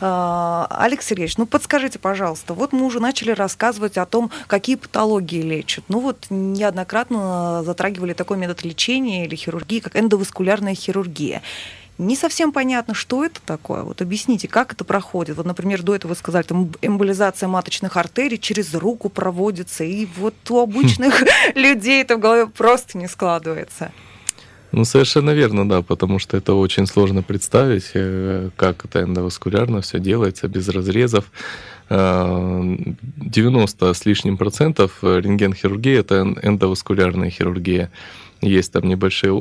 Э, 0.00 0.64
Олег 0.70 1.02
Сергеевич, 1.02 1.36
ну 1.36 1.44
подскажите, 1.44 1.98
пожалуйста, 1.98 2.54
вот 2.54 2.72
мы 2.72 2.86
уже 2.86 2.98
начали 2.98 3.30
рассказывать 3.32 3.98
о 3.98 4.06
том, 4.06 4.30
какие 4.46 4.76
патологии 4.76 5.42
лечат. 5.42 5.84
Ну 5.88 6.00
вот 6.00 6.24
неоднократно 6.30 7.62
затрагивали 7.62 8.14
такой 8.14 8.38
метод 8.38 8.64
лечения 8.64 9.26
или 9.26 9.36
хирургии, 9.36 9.80
как 9.80 9.96
эндоваскулярная 9.96 10.74
хирургия 10.74 11.42
не 11.98 12.16
совсем 12.16 12.52
понятно, 12.52 12.94
что 12.94 13.24
это 13.24 13.40
такое. 13.44 13.82
Вот 13.82 14.02
объясните, 14.02 14.48
как 14.48 14.72
это 14.72 14.84
проходит. 14.84 15.36
Вот, 15.36 15.46
например, 15.46 15.82
до 15.82 15.94
этого 15.94 16.10
вы 16.10 16.16
сказали, 16.16 16.42
там 16.44 16.72
эмболизация 16.82 17.48
маточных 17.48 17.96
артерий 17.96 18.38
через 18.38 18.74
руку 18.74 19.08
проводится, 19.08 19.84
и 19.84 20.06
вот 20.16 20.34
у 20.50 20.58
обычных 20.58 21.22
людей 21.54 22.02
это 22.02 22.16
в 22.16 22.20
голове 22.20 22.46
просто 22.46 22.98
не 22.98 23.06
складывается. 23.06 23.92
Ну, 24.72 24.84
совершенно 24.84 25.30
верно, 25.30 25.68
да, 25.68 25.82
потому 25.82 26.18
что 26.18 26.36
это 26.36 26.54
очень 26.54 26.86
сложно 26.88 27.22
представить, 27.22 27.92
э, 27.94 28.50
как 28.56 28.84
это 28.84 29.02
эндоваскулярно 29.02 29.80
все 29.82 30.00
делается 30.00 30.48
без 30.48 30.68
разрезов. 30.68 31.30
90 31.88 33.86
э, 33.86 33.94
с 33.94 34.04
лишним 34.04 34.36
процентов 34.36 34.98
рентген-хирургии– 35.04 35.96
это 35.98 36.22
эндоваскулярная 36.42 37.30
хирургия. 37.30 37.92
Есть 38.40 38.72
там 38.72 38.88
небольшие 38.88 39.32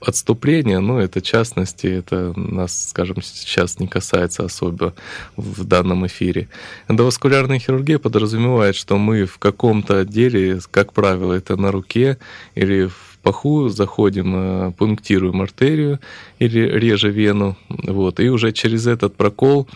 отступления, 0.00 0.80
но 0.80 1.00
это 1.00 1.20
частности, 1.20 1.86
это 1.86 2.32
нас, 2.38 2.90
скажем, 2.90 3.22
сейчас 3.22 3.78
не 3.78 3.86
касается 3.86 4.44
особо 4.44 4.94
в 5.36 5.64
данном 5.64 6.06
эфире. 6.06 6.48
Эндоваскулярная 6.88 7.58
хирургия 7.58 7.98
подразумевает, 7.98 8.76
что 8.76 8.96
мы 8.98 9.24
в 9.24 9.38
каком-то 9.38 10.00
отделе, 10.00 10.60
как 10.70 10.92
правило, 10.92 11.32
это 11.32 11.56
на 11.56 11.70
руке 11.70 12.18
или 12.54 12.86
в 12.86 13.13
паху 13.24 13.68
заходим, 13.68 14.34
э, 14.36 14.72
пунктируем 14.78 15.40
артерию 15.42 15.98
или 16.38 16.60
реже 16.60 17.10
вену, 17.10 17.56
вот, 17.68 18.20
и 18.20 18.28
уже 18.28 18.52
через 18.52 18.86
этот 18.86 19.16
прокол 19.16 19.66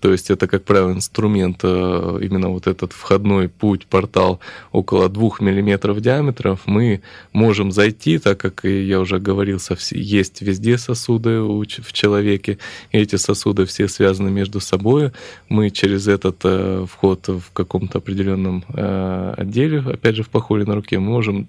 то 0.00 0.12
есть 0.12 0.30
это, 0.30 0.46
как 0.46 0.64
правило, 0.64 0.92
инструмент, 0.92 1.60
э, 1.62 2.18
именно 2.22 2.50
вот 2.50 2.66
этот 2.66 2.92
входной 2.92 3.48
путь, 3.48 3.86
портал 3.86 4.38
около 4.70 5.08
2 5.08 5.40
мм 5.40 6.00
диаметров. 6.00 6.60
Мы 6.66 7.00
можем 7.32 7.72
зайти, 7.72 8.18
так 8.18 8.38
как 8.38 8.64
я 8.64 9.00
уже 9.00 9.18
говорил, 9.18 9.58
есть 9.90 10.42
везде 10.42 10.78
сосуды 10.78 11.40
в 11.40 11.92
человеке, 11.92 12.58
и 12.92 12.98
эти 12.98 13.16
сосуды 13.16 13.64
все 13.64 13.88
связаны 13.88 14.30
между 14.30 14.60
собой. 14.60 15.10
Мы 15.48 15.70
через 15.70 16.06
этот 16.06 16.40
э, 16.44 16.86
вход 16.88 17.26
в 17.28 17.52
каком-то 17.52 17.98
определенном 17.98 18.64
отделе, 18.68 19.80
опять 19.80 20.16
же, 20.16 20.22
в 20.22 20.28
пахоле 20.28 20.64
на 20.64 20.74
руке, 20.74 20.98
можем 20.98 21.48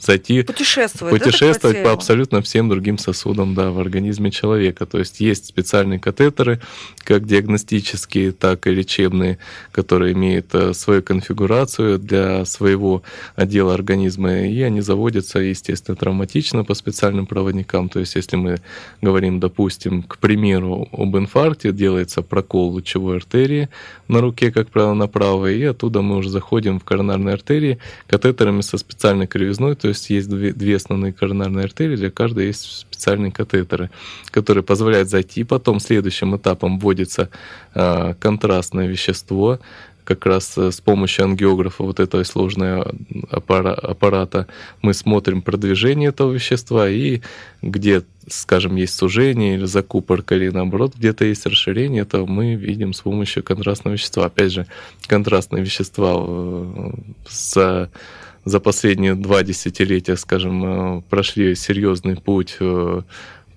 зайти... 0.00 0.42
Путешествовать, 0.80 1.22
путешествовать 1.22 1.76
да, 1.78 1.84
по 1.84 1.92
абсолютно 1.92 2.42
всем 2.42 2.68
другим 2.68 2.96
сосудам 2.98 3.54
да, 3.54 3.70
в 3.70 3.78
организме 3.78 4.30
человека. 4.30 4.86
То 4.86 4.98
есть 4.98 5.20
есть 5.20 5.46
специальные 5.46 5.98
катетеры, 5.98 6.60
как 6.98 7.26
диагностические, 7.26 8.32
так 8.32 8.66
и 8.66 8.70
лечебные, 8.70 9.38
которые 9.72 10.14
имеют 10.14 10.54
э, 10.54 10.72
свою 10.72 11.02
конфигурацию 11.02 11.98
для 11.98 12.44
своего 12.44 13.02
отдела 13.36 13.74
организма, 13.74 14.40
и 14.46 14.62
они 14.62 14.80
заводятся, 14.80 15.38
естественно, 15.40 15.96
травматично 15.96 16.64
по 16.64 16.74
специальным 16.74 17.26
проводникам. 17.26 17.88
То 17.88 18.00
есть, 18.00 18.14
если 18.14 18.36
мы 18.36 18.56
говорим, 19.02 19.40
допустим, 19.40 20.02
к 20.02 20.18
примеру, 20.18 20.88
об 20.92 21.16
инфаркте, 21.16 21.72
делается 21.72 22.22
прокол 22.22 22.70
лучевой 22.70 23.16
артерии 23.16 23.68
на 24.08 24.20
руке, 24.20 24.50
как 24.50 24.70
правило, 24.70 24.94
на 24.94 25.08
правой, 25.08 25.58
и 25.58 25.64
оттуда 25.64 26.00
мы 26.00 26.16
уже 26.16 26.30
заходим 26.30 26.80
в 26.80 26.84
коронарные 26.84 27.34
артерии 27.34 27.78
катетерами 28.06 28.62
со 28.62 28.78
специальной 28.78 29.26
кривизной, 29.26 29.74
то 29.74 29.88
есть 29.88 30.10
есть 30.10 30.28
две, 30.28 30.52
две 30.52 30.69
основные 30.76 31.12
коронарные 31.12 31.64
артерии, 31.64 31.96
для 31.96 32.10
каждой 32.10 32.46
есть 32.46 32.80
специальные 32.80 33.32
катетеры, 33.32 33.90
которые 34.30 34.62
позволяют 34.62 35.08
зайти. 35.08 35.44
Потом 35.44 35.80
следующим 35.80 36.36
этапом 36.36 36.78
вводится 36.78 37.30
э, 37.74 38.14
контрастное 38.20 38.86
вещество, 38.86 39.58
как 40.10 40.26
раз 40.26 40.58
э, 40.58 40.72
с 40.72 40.80
помощью 40.80 41.24
ангиографа 41.24 41.84
вот 41.84 42.00
этого 42.00 42.24
сложного 42.24 42.92
аппарата 43.30 44.48
мы 44.82 44.92
смотрим 44.92 45.40
продвижение 45.40 46.08
этого 46.08 46.32
вещества 46.32 46.88
и 46.88 47.20
где, 47.62 48.02
скажем, 48.26 48.74
есть 48.74 48.94
сужение 48.94 49.54
или 49.54 49.66
закупорка, 49.66 50.34
или 50.34 50.48
наоборот, 50.48 50.94
где-то 50.96 51.24
есть 51.24 51.46
расширение, 51.46 52.04
то 52.04 52.26
мы 52.26 52.56
видим 52.56 52.92
с 52.92 53.02
помощью 53.02 53.44
контрастного 53.44 53.94
вещества. 53.94 54.26
Опять 54.26 54.52
же, 54.52 54.66
контрастные 55.06 55.62
вещества 55.62 56.14
э, 56.16 56.90
с 57.28 57.88
за 58.50 58.60
последние 58.60 59.14
два 59.14 59.42
десятилетия, 59.42 60.16
скажем, 60.16 60.64
э, 60.98 61.02
прошли 61.08 61.54
серьезный 61.54 62.16
путь 62.16 62.56
э, 62.60 63.02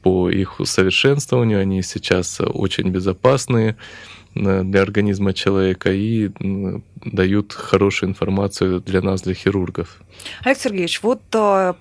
по 0.03 0.29
их 0.29 0.59
усовершенствованию. 0.59 1.59
Они 1.59 1.81
сейчас 1.81 2.39
очень 2.39 2.89
безопасные 2.89 3.75
для 4.35 4.81
организма 4.81 5.33
человека 5.33 5.91
и 5.91 6.31
дают 6.95 7.53
хорошую 7.53 8.09
информацию 8.09 8.79
для 8.81 9.01
нас, 9.01 9.21
для 9.21 9.33
хирургов. 9.33 9.99
Олег 10.43 10.57
Сергеевич, 10.57 11.03
вот 11.03 11.21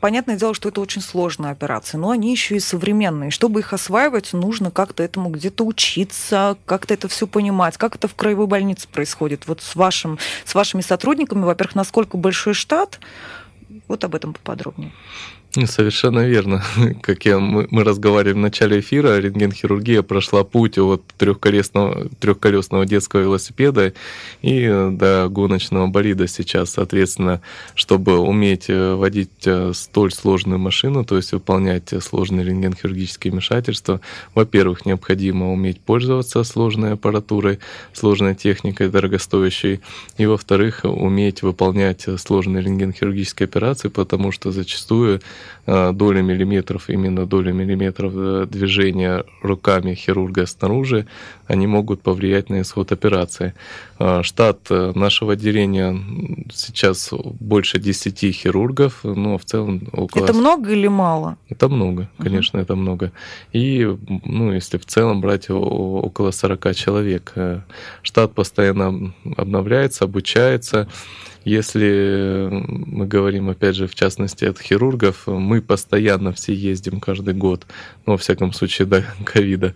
понятное 0.00 0.36
дело, 0.36 0.52
что 0.52 0.68
это 0.68 0.80
очень 0.80 1.00
сложная 1.00 1.52
операция, 1.52 1.98
но 1.98 2.10
они 2.10 2.30
еще 2.32 2.56
и 2.56 2.60
современные. 2.60 3.30
Чтобы 3.30 3.60
их 3.60 3.72
осваивать, 3.72 4.32
нужно 4.32 4.70
как-то 4.70 5.02
этому 5.02 5.30
где-то 5.30 5.64
учиться, 5.64 6.56
как-то 6.66 6.94
это 6.94 7.08
все 7.08 7.26
понимать. 7.26 7.76
Как 7.76 7.96
это 7.96 8.08
в 8.08 8.14
краевой 8.14 8.46
больнице 8.46 8.88
происходит? 8.88 9.46
Вот 9.46 9.62
с, 9.62 9.76
вашим, 9.76 10.18
с 10.44 10.54
вашими 10.54 10.80
сотрудниками, 10.80 11.44
во-первых, 11.44 11.74
насколько 11.74 12.16
большой 12.16 12.54
штат? 12.54 13.00
Вот 13.88 14.04
об 14.04 14.14
этом 14.14 14.34
поподробнее. 14.34 14.92
Совершенно 15.66 16.20
верно. 16.20 16.62
Как 17.02 17.26
я, 17.26 17.38
мы, 17.38 17.68
мы 17.70 17.84
разговаривали 17.84 18.32
в 18.32 18.38
начале 18.38 18.80
эфира, 18.80 19.18
рентгенхирургия 19.18 20.00
прошла 20.00 20.44
путь 20.44 20.78
от 20.78 21.04
трехколесного, 21.18 22.08
трехколесного 22.20 22.86
детского 22.86 23.20
велосипеда 23.20 23.92
и 24.40 24.88
до 24.92 25.28
гоночного 25.28 25.88
болида 25.88 26.26
сейчас. 26.26 26.70
Соответственно, 26.70 27.42
чтобы 27.74 28.18
уметь 28.18 28.70
э, 28.70 28.94
водить 28.94 29.28
э, 29.44 29.72
столь 29.74 30.12
сложную 30.12 30.58
машину, 30.58 31.04
то 31.04 31.16
есть 31.16 31.32
выполнять 31.32 31.92
сложные 32.02 32.46
рентгенхирургические 32.46 33.32
вмешательства, 33.32 34.00
во-первых, 34.34 34.86
необходимо 34.86 35.52
уметь 35.52 35.80
пользоваться 35.80 36.44
сложной 36.44 36.94
аппаратурой, 36.94 37.58
сложной 37.92 38.34
техникой, 38.34 38.88
дорогостоящей, 38.88 39.80
и, 40.16 40.24
во-вторых, 40.24 40.80
уметь 40.84 41.42
выполнять 41.42 42.06
сложные 42.18 42.62
рентгенхирургические 42.64 43.44
операции, 43.44 43.88
потому 43.88 44.32
что 44.32 44.50
зачастую 44.50 45.20
доля 45.66 46.22
миллиметров, 46.22 46.90
именно 46.90 47.26
доля 47.26 47.52
миллиметров 47.52 48.12
э, 48.14 48.46
движения 48.50 49.24
руками 49.42 49.94
хирурга 49.94 50.46
снаружи, 50.46 51.06
они 51.46 51.66
могут 51.66 52.02
повлиять 52.02 52.50
на 52.50 52.60
исход 52.60 52.92
операции. 52.92 53.54
Э, 54.04 54.22
штат 54.24 54.68
нашего 54.68 55.34
отделения 55.34 55.96
сейчас 56.52 57.10
больше 57.12 57.78
10 57.78 58.34
хирургов, 58.34 59.04
но 59.04 59.38
в 59.38 59.44
целом 59.44 59.88
около... 59.92 60.24
Это 60.24 60.32
много 60.32 60.72
или 60.72 60.88
мало? 60.88 61.36
Это 61.48 61.68
много, 61.68 62.08
конечно, 62.18 62.58
uh 62.58 62.62
это 62.62 62.74
много. 62.74 63.12
И, 63.52 63.88
ну, 64.24 64.52
если 64.52 64.78
в 64.78 64.86
целом 64.86 65.20
брать 65.20 65.50
около 65.50 66.32
40 66.32 66.74
человек. 66.74 67.32
Штат 68.02 68.34
постоянно 68.34 69.14
обновляется, 69.36 70.04
обучается. 70.04 70.88
Если 71.44 72.48
мы 72.50 73.06
говорим, 73.06 73.48
опять 73.48 73.74
же, 73.74 73.88
в 73.88 73.94
частности, 73.94 74.44
от 74.44 74.60
хирургов, 74.60 75.26
мы 75.26 75.60
постоянно 75.60 76.32
все 76.32 76.54
ездим 76.54 77.00
каждый 77.00 77.34
год, 77.34 77.66
ну, 78.06 78.12
во 78.12 78.18
всяком 78.18 78.52
случае, 78.52 78.86
до 78.86 79.04
ковида, 79.24 79.74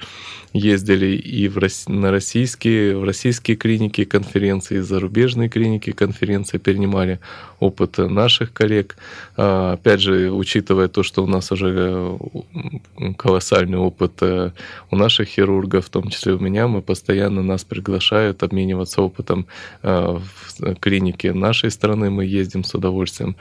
ездили 0.52 1.16
и 1.16 1.48
в, 1.48 1.60
на 1.88 2.10
российские, 2.10 2.96
в 2.96 3.04
российские 3.04 3.56
клиники 3.56 4.04
конференции, 4.16 4.80
зарубежные 4.80 5.48
клиники 5.48 5.92
конференции, 5.92 6.58
перенимали 6.58 7.18
опыт 7.60 7.98
наших 7.98 8.52
коллег. 8.52 8.96
А, 9.36 9.72
опять 9.72 10.00
же, 10.00 10.30
учитывая 10.30 10.88
то, 10.88 11.02
что 11.02 11.24
у 11.24 11.26
нас 11.26 11.52
уже 11.52 11.68
э, 11.76 13.12
колоссальный 13.18 13.78
опыт 13.78 14.12
э, 14.22 14.50
у 14.90 14.96
наших 14.96 15.28
хирургов, 15.28 15.84
в 15.84 15.90
том 15.90 16.08
числе 16.08 16.32
у 16.32 16.38
меня, 16.38 16.66
мы 16.66 16.80
постоянно 16.82 17.42
нас 17.42 17.64
приглашают 17.64 18.42
обмениваться 18.42 19.02
опытом 19.02 19.46
э, 19.82 20.18
в 20.18 20.74
клинике 20.80 21.32
нашей 21.32 21.70
страны. 21.70 22.10
Мы 22.10 22.24
ездим 22.24 22.64
с 22.64 22.74
удовольствием, 22.74 23.36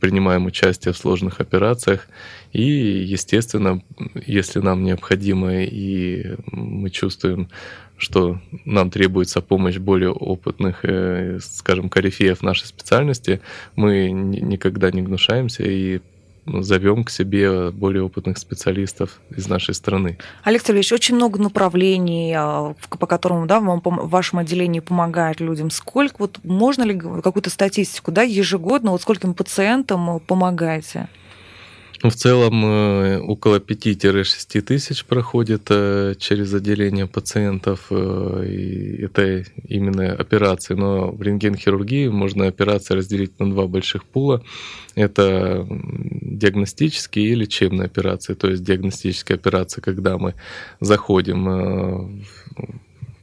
принимаем 0.00 0.46
участие 0.46 0.92
в 0.92 0.96
сложных 0.96 1.40
операциях. 1.40 2.06
И, 2.54 2.62
естественно, 2.62 3.82
если 4.26 4.60
нам 4.60 4.84
необходимо 4.84 5.64
и 5.64 6.36
мы 6.52 6.88
чувствуем, 6.88 7.48
что 7.96 8.38
нам 8.64 8.90
требуется 8.90 9.40
помощь 9.40 9.78
более 9.78 10.12
опытных, 10.12 10.84
э, 10.84 11.40
скажем, 11.42 11.88
корифеев 11.88 12.42
нашей 12.42 12.66
специальности, 12.66 13.40
мы 13.74 14.10
никогда 14.10 14.92
не 14.92 15.02
гнушаемся 15.02 15.64
и 15.64 16.00
зовем 16.46 17.02
к 17.02 17.10
себе 17.10 17.72
более 17.72 18.04
опытных 18.04 18.38
специалистов 18.38 19.20
из 19.34 19.48
нашей 19.48 19.74
страны. 19.74 20.18
Олег 20.44 20.62
Сергеевич, 20.62 20.92
очень 20.92 21.16
много 21.16 21.40
направлений, 21.40 22.34
а, 22.36 22.74
по 22.88 23.06
которым 23.06 23.48
да, 23.48 23.58
вам, 23.58 23.80
в 23.80 24.10
вашем 24.10 24.38
отделении 24.38 24.80
помогают 24.80 25.40
людям. 25.40 25.70
Сколько, 25.70 26.16
вот 26.18 26.38
можно 26.44 26.84
ли 26.84 26.96
какую-то 26.96 27.50
статистику, 27.50 28.12
да, 28.12 28.22
ежегодно, 28.22 28.92
вот 28.92 29.02
скольким 29.02 29.34
пациентам 29.34 30.20
помогаете? 30.20 31.08
В 32.04 32.12
целом 32.12 32.62
э, 32.66 33.18
около 33.18 33.60
5-6 33.60 34.60
тысяч 34.60 35.06
проходит 35.06 35.62
э, 35.70 36.14
через 36.18 36.52
отделение 36.52 37.06
пациентов. 37.06 37.86
Э, 37.88 38.44
и 38.46 39.04
это 39.04 39.44
именно 39.66 40.12
операции. 40.12 40.74
Но 40.74 41.12
в 41.12 41.22
рентгенхирургии 41.22 42.08
можно 42.08 42.46
операции 42.46 42.92
разделить 42.92 43.40
на 43.40 43.50
два 43.50 43.66
больших 43.66 44.04
пула. 44.04 44.42
Это 44.94 45.66
диагностические 45.70 47.28
и 47.28 47.34
лечебные 47.34 47.86
операции. 47.86 48.34
То 48.34 48.50
есть 48.50 48.62
диагностическая 48.62 49.38
операция, 49.38 49.80
когда 49.80 50.18
мы 50.18 50.34
заходим 50.80 52.22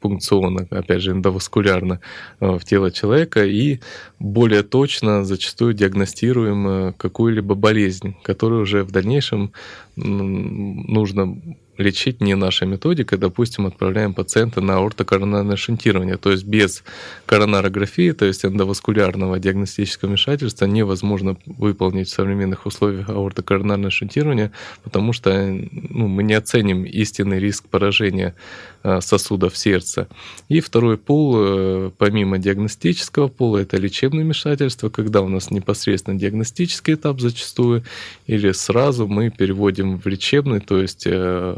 пункционно, 0.01 0.67
опять 0.69 1.01
же, 1.01 1.11
эндоваскулярно 1.11 2.01
э, 2.39 2.57
в 2.57 2.65
тело 2.65 2.91
человека. 2.91 3.45
И 3.45 3.79
более 4.19 4.63
точно 4.63 5.23
зачастую 5.23 5.73
диагностируем 5.73 6.67
э, 6.67 6.93
какую-либо 6.97 7.55
болезнь, 7.55 8.15
которую 8.23 8.63
уже 8.63 8.83
в 8.83 8.91
дальнейшем 8.91 9.53
нужно 9.95 11.37
лечить 11.77 12.21
не 12.21 12.35
нашей 12.35 12.67
методикой, 12.67 13.17
допустим, 13.17 13.65
отправляем 13.65 14.13
пациента 14.13 14.61
на 14.61 14.77
ортокоронарное 14.77 15.55
шунтирование, 15.55 16.17
то 16.17 16.31
есть 16.31 16.43
без 16.43 16.83
коронарографии, 17.25 18.11
то 18.11 18.25
есть 18.25 18.45
эндоваскулярного 18.45 19.39
диагностического 19.39 20.09
вмешательства 20.09 20.65
невозможно 20.65 21.37
выполнить 21.45 22.09
в 22.09 22.13
современных 22.13 22.65
условиях 22.65 23.09
аортокоронарное 23.09 23.89
шунтирование, 23.89 24.51
потому 24.83 25.13
что 25.13 25.31
ну, 25.71 26.07
мы 26.07 26.23
не 26.23 26.33
оценим 26.33 26.83
истинный 26.83 27.39
риск 27.39 27.65
поражения 27.67 28.35
э, 28.83 29.01
сосудов 29.01 29.57
сердца. 29.57 30.07
И 30.49 30.59
второй 30.59 30.97
пул, 30.97 31.35
э, 31.37 31.91
помимо 31.97 32.37
диагностического 32.37 33.27
пула, 33.27 33.59
это 33.59 33.77
лечебное 33.77 34.23
вмешательство, 34.23 34.89
когда 34.89 35.21
у 35.21 35.27
нас 35.27 35.51
непосредственно 35.51 36.19
диагностический 36.19 36.95
этап 36.95 37.19
зачастую, 37.19 37.83
или 38.27 38.51
сразу 38.51 39.07
мы 39.07 39.29
переводим 39.29 39.99
в 39.99 40.05
лечебный, 40.07 40.59
то 40.59 40.81
есть 40.81 41.03
э, 41.05 41.57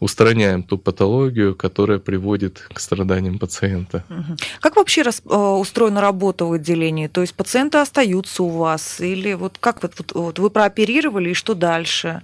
устраняем 0.00 0.62
ту 0.62 0.78
патологию, 0.78 1.54
которая 1.54 1.98
приводит 1.98 2.66
к 2.72 2.80
страданиям 2.80 3.38
пациента. 3.38 4.04
Как 4.60 4.76
вообще 4.76 5.02
рас, 5.02 5.22
э, 5.24 5.34
устроена 5.34 6.00
работа 6.00 6.44
в 6.44 6.52
отделении? 6.52 7.08
То 7.08 7.20
есть 7.20 7.34
пациенты 7.34 7.78
остаются 7.78 8.42
у 8.42 8.48
вас? 8.48 9.00
Или 9.00 9.34
вот 9.34 9.58
как 9.58 9.82
вот, 9.82 9.94
вот, 9.98 10.12
вот 10.14 10.38
вы 10.38 10.50
прооперировали, 10.50 11.30
и 11.30 11.34
что 11.34 11.54
дальше? 11.54 12.22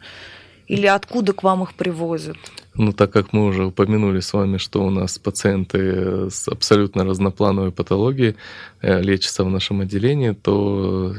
Или 0.71 0.87
откуда 0.87 1.33
к 1.33 1.43
вам 1.43 1.65
их 1.65 1.75
привозят? 1.75 2.37
Ну, 2.75 2.93
так 2.93 3.13
как 3.13 3.33
мы 3.33 3.47
уже 3.47 3.67
упомянули 3.67 4.21
с 4.21 4.33
вами, 4.33 4.59
что 4.59 4.85
у 4.85 4.91
нас 4.91 5.19
пациенты 5.19 6.31
с 6.31 6.47
абсолютно 6.47 7.05
разноплановой 7.05 7.73
патологией 7.73 8.37
э, 8.81 9.03
лечатся 9.03 9.43
в 9.43 9.51
нашем 9.51 9.81
отделении, 9.81 10.31
то, 10.31 11.13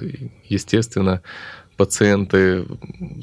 естественно, 0.47 1.21
пациенты, 1.75 2.65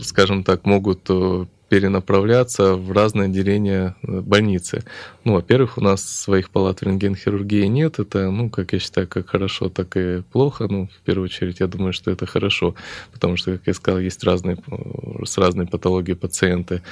скажем 0.03 0.45
так, 0.45 0.67
могут 0.67 1.01
э, 1.09 1.47
перенаправляться 1.69 2.75
в 2.75 2.93
разные 2.93 3.27
отделения 3.27 3.95
э, 4.03 4.21
больницы. 4.21 4.85
Ну, 5.25 5.35
во-первых, 5.35 5.79
у 5.79 5.81
нас 5.81 6.03
своих 6.03 6.51
палат 6.51 6.83
рентгенхирургии 6.83 7.67
нет. 7.67 7.99
Это, 7.99 8.31
ну, 8.31 8.49
как 8.49 8.73
я 8.73 8.79
считаю, 8.79 9.07
как 9.07 9.29
хорошо, 9.29 9.69
так 9.69 9.97
и 9.97 10.23
плохо. 10.33 10.67
Ну, 10.69 10.87
в 10.87 11.05
первую 11.05 11.27
очередь, 11.27 11.61
я 11.61 11.67
думаю, 11.67 11.93
что 11.93 12.11
это 12.11 12.27
хорошо, 12.27 12.75
потому 13.13 13.37
что, 13.37 13.53
как 13.53 13.63
я 13.67 13.75
сказал, 13.75 14.01
есть 14.01 14.25
разные, 14.25 14.57
э, 14.57 15.25
с 15.25 15.37
разной 15.39 15.67
патологией 15.67 16.17
пациенты. 16.17 16.83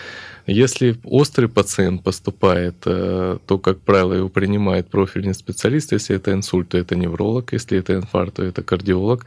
Если 0.47 0.97
острый 1.05 1.49
пациент 1.49 2.03
поступает, 2.03 2.75
э, 2.85 3.39
то, 3.47 3.59
как 3.59 3.81
правило, 3.81 4.13
его 4.13 4.29
принимает 4.29 4.89
профильный 4.89 5.35
специалист. 5.35 5.93
Если 5.93 6.17
это 6.17 6.33
инсульт, 6.33 6.69
то 6.69 6.79
это 6.79 6.97
невролог. 6.97 7.53
Если 7.53 7.79
это 7.79 7.95
инфаркт, 7.95 8.37
то 8.37 8.45
это 8.45 8.63
кардиолог. 8.63 9.27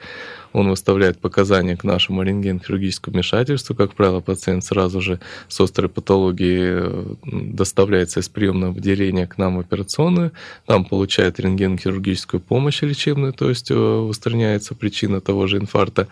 Он 0.54 0.70
выставляет 0.70 1.20
показания 1.20 1.76
к 1.78 1.84
нашему 1.84 2.24
рентген-хирургическому 2.24 3.14
вмешательству. 3.14 3.76
Как 3.76 3.94
правило, 3.94 4.20
пациент 4.20 4.64
сразу 4.64 5.02
же 5.02 5.20
с 5.48 5.60
острой 5.60 5.90
патологией 5.90 6.60
э, 6.62 7.06
доставляется 7.24 8.20
из 8.20 8.30
приемного 8.30 8.76
отделения 8.76 9.28
к 9.28 9.38
нам 9.38 9.58
в 9.58 9.60
операционную. 9.60 10.32
Там 10.66 10.86
получает 10.86 11.40
рентген-хирургическую 11.40 12.40
помощь 12.40 12.82
лечебную, 12.82 13.34
то 13.34 13.50
есть 13.50 13.72
э, 13.72 13.76
устраняется 13.76 14.76
причина 14.76 15.22
того 15.22 15.48
же 15.48 15.58
инфаркта. 15.58 16.08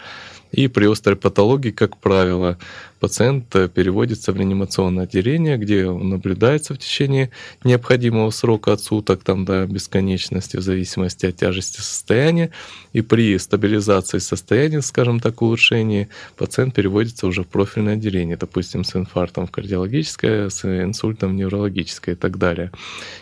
И 0.51 0.67
при 0.67 0.85
острой 0.85 1.15
патологии, 1.15 1.71
как 1.71 1.97
правило, 1.97 2.57
пациент 2.99 3.55
э, 3.55 3.67
переводится 3.67 4.31
в 4.31 4.37
реанимационное 4.37 5.03
отделение, 5.03 5.57
где 5.57 5.85
он 5.85 6.09
наблюдается 6.09 6.73
в 6.73 6.77
течение 6.77 7.31
необходимого 7.63 8.29
срока 8.31 8.73
от 8.73 8.81
суток 8.81 9.23
там, 9.23 9.45
до 9.45 9.65
бесконечности 9.65 10.57
в 10.57 10.61
зависимости 10.61 11.25
от 11.25 11.35
тяжести 11.35 11.81
состояния. 11.81 12.51
И 12.93 13.01
при 13.01 13.37
стабилизации 13.37 14.19
состояния, 14.19 14.81
скажем 14.81 15.19
так, 15.19 15.41
улучшении, 15.41 16.07
пациент 16.37 16.73
переводится 16.73 17.27
уже 17.27 17.43
в 17.43 17.47
профильное 17.47 17.93
отделение, 17.93 18.37
допустим, 18.37 18.83
с 18.83 18.95
инфарктом 18.95 19.47
в 19.47 19.51
кардиологическое, 19.51 20.49
с 20.49 20.65
инсультом 20.65 21.31
в 21.31 21.35
неврологическое 21.35 22.15
и 22.15 22.17
так 22.17 22.37
далее. 22.37 22.71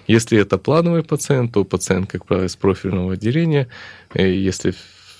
Если 0.08 0.38
это 0.38 0.58
плановый 0.58 1.04
пациент, 1.04 1.54
то 1.54 1.64
пациент, 1.64 2.10
как 2.10 2.26
правило, 2.26 2.46
из 2.46 2.56
профильного 2.56 3.14
отделения, 3.14 3.68
если 4.14 4.74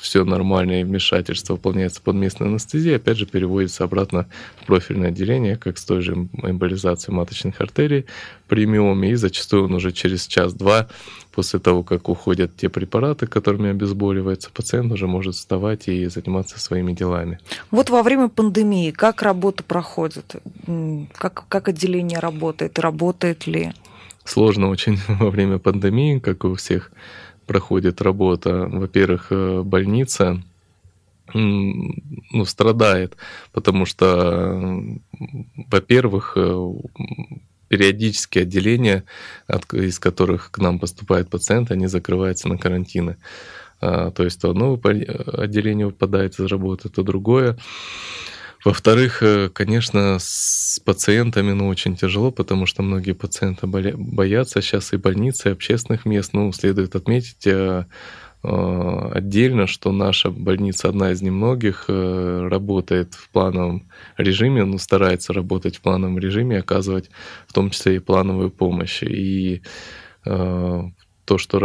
все 0.06 0.24
нормально 0.24 0.82
и 0.82 0.84
вмешательство 0.84 1.54
выполняется 1.54 2.00
под 2.00 2.16
местной 2.16 2.48
анестезией, 2.48 2.98
опять 2.98 3.18
же 3.18 3.26
переводится 3.26 3.84
обратно 3.84 4.28
в 4.62 4.68
профильное 4.68 5.10
отделение, 5.10 5.58
как 5.58 5.80
с 5.80 5.84
той 5.84 6.02
же 6.02 6.14
эмболизацией 6.14 7.16
маточных 7.16 7.60
артерий 7.60 8.06
при 8.48 8.68
миоме, 8.68 9.10
и 9.10 9.16
зачастую 9.16 9.66
он 9.66 9.74
уже 9.74 9.92
через 9.92 10.28
час-два 10.28 10.88
после 11.32 11.60
того, 11.60 11.82
как 11.82 12.08
уходят 12.08 12.56
те 12.56 12.70
препараты, 12.70 13.26
которыми 13.26 13.72
обезболивается, 13.72 14.52
пациент 14.52 14.92
уже 14.92 15.08
может 15.08 15.34
вставать 15.34 15.88
и 15.88 16.06
заниматься 16.06 16.60
своими 16.60 16.94
делами. 16.94 17.40
Вот 17.72 17.90
во 17.90 18.04
время 18.04 18.30
пандемии 18.30 18.92
как 18.92 19.24
работа 19.24 19.64
проходит? 19.64 20.36
Как, 21.14 21.46
как 21.48 21.68
отделение 21.68 22.20
работает? 22.20 22.78
Работает 22.78 23.48
ли? 23.48 23.74
Сложно 24.24 24.70
очень 24.70 25.00
во 25.08 25.32
время 25.32 25.58
пандемии, 25.58 26.20
как 26.20 26.44
и 26.44 26.48
у 26.48 26.56
всех 26.56 26.92
проходит 27.46 28.02
работа. 28.02 28.68
Во-первых, 28.68 29.28
э, 29.32 29.62
больница 29.64 30.42
ну, 31.34 32.46
страдает, 32.46 33.18
потому 33.52 33.86
что, 33.86 34.80
во-первых, 35.72 36.34
э, 36.36 36.74
периодически 37.68 38.40
отделения, 38.40 39.04
из 39.74 40.00
которых 40.00 40.52
к 40.52 40.60
нам 40.60 40.78
поступают 40.80 41.30
пациенты, 41.30 41.74
они 41.74 41.88
закрываются 41.88 42.48
на 42.48 42.58
карантины. 42.58 43.18
А, 43.82 44.12
то 44.12 44.24
есть 44.24 44.40
то 44.40 44.52
одно 44.52 44.80
отделение 44.84 45.88
выпадает 45.88 46.40
из 46.40 46.46
работы, 46.46 46.90
то 46.90 47.04
другое. 47.04 47.58
Во-вторых, 48.66 49.22
э, 49.22 49.50
конечно, 49.50 50.18
с 50.20 50.80
пациентами 50.84 51.52
ну, 51.52 51.68
очень 51.68 51.96
тяжело, 51.96 52.32
потому 52.32 52.66
что 52.66 52.82
многие 52.82 53.12
пациенты 53.12 53.68
боятся 53.68 54.60
сейчас 54.64 54.92
и 54.92 54.98
больницы, 54.98 55.50
и 55.50 55.52
общественных 55.52 56.06
мест. 56.06 56.34
Ну, 56.34 56.52
следует 56.52 56.96
отметить 56.96 57.46
э, 57.46 57.86
э, 58.44 59.12
отдельно, 59.14 59.68
что 59.68 59.92
наша 59.92 60.32
больница, 60.32 60.90
одна 60.90 61.12
из 61.12 61.22
немногих, 61.22 61.86
работает 61.88 63.14
в 63.14 63.30
плановом 63.30 63.88
режиме, 64.18 64.64
ну, 64.66 64.80
старается 64.80 65.32
работать 65.32 65.76
в 65.76 65.82
плановом 65.82 66.18
режиме, 66.18 66.58
оказывать 66.58 67.12
в 67.46 67.54
том 67.54 67.70
числе 67.70 67.98
и 67.98 68.00
плановую 68.00 68.50
помощь. 68.50 69.04
И 69.04 69.62
то, 70.24 71.38
что 71.38 71.60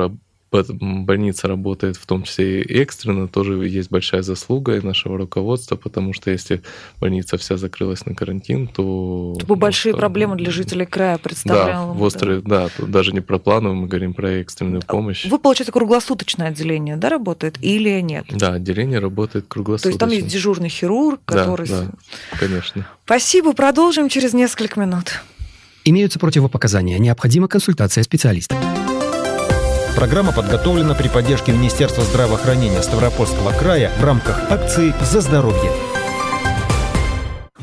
больница 0.51 1.49
работает 1.49 1.97
в 1.97 2.07
том 2.07 2.25
числе 2.25 2.63
и 2.63 2.79
экстренно, 2.81 3.29
тоже 3.29 3.55
есть 3.69 3.91
большая 3.91 4.23
заслуга 4.23 4.77
и 4.77 4.81
нашего 4.81 5.17
руководства, 5.17 5.77
потому 5.77 6.13
что 6.13 6.31
если 6.31 6.63
больница 7.01 7.39
вся 7.39 7.57
закрылась 7.57 8.05
на 8.07 8.15
карантин, 8.15 8.67
то... 8.67 9.35
Это 9.37 9.47
бы 9.47 9.57
большие 9.57 9.93
что... 9.93 10.01
проблемы 10.01 10.37
для 10.37 10.51
жителей 10.51 10.87
края 10.87 11.19
представляла. 11.19 11.95
Да, 11.95 11.99
в 11.99 12.03
острые, 12.03 12.41
да. 12.41 12.69
да, 12.79 12.87
даже 12.87 13.13
не 13.13 13.21
про 13.21 13.39
плановую, 13.39 13.81
мы 13.81 13.87
говорим 13.87 14.15
про 14.15 14.31
экстренную 14.33 14.83
помощь. 14.83 15.27
Вы, 15.27 15.39
получается, 15.39 15.73
круглосуточное 15.73 16.49
отделение, 16.49 16.97
да, 16.97 17.09
работает 17.09 17.57
или 17.63 18.01
нет? 18.01 18.27
Да, 18.31 18.55
отделение 18.55 18.99
работает 18.99 19.47
круглосуточно. 19.47 19.99
То 19.99 20.07
есть 20.07 20.21
там 20.21 20.27
есть 20.27 20.35
дежурный 20.35 20.69
хирург, 20.69 21.21
который... 21.25 21.69
Да, 21.69 21.83
да, 21.83 22.39
конечно. 22.39 22.87
Спасибо, 23.05 23.53
продолжим 23.53 24.09
через 24.09 24.33
несколько 24.33 24.81
минут. 24.81 25.23
Имеются 25.85 26.19
противопоказания. 26.19 26.99
Необходима 26.99 27.49
консультация 27.49 28.05
специалиста. 28.05 28.57
Программа 29.97 30.33
подготовлена 30.33 30.95
при 30.95 31.09
поддержке 31.09 31.53
Министерства 31.53 32.03
здравоохранения 32.05 32.83
Ставропольского 32.83 33.53
края 33.53 33.93
в 33.99 34.05
рамках 34.05 34.51
акции 34.51 34.95
«За 35.03 35.21
здоровье». 35.21 35.71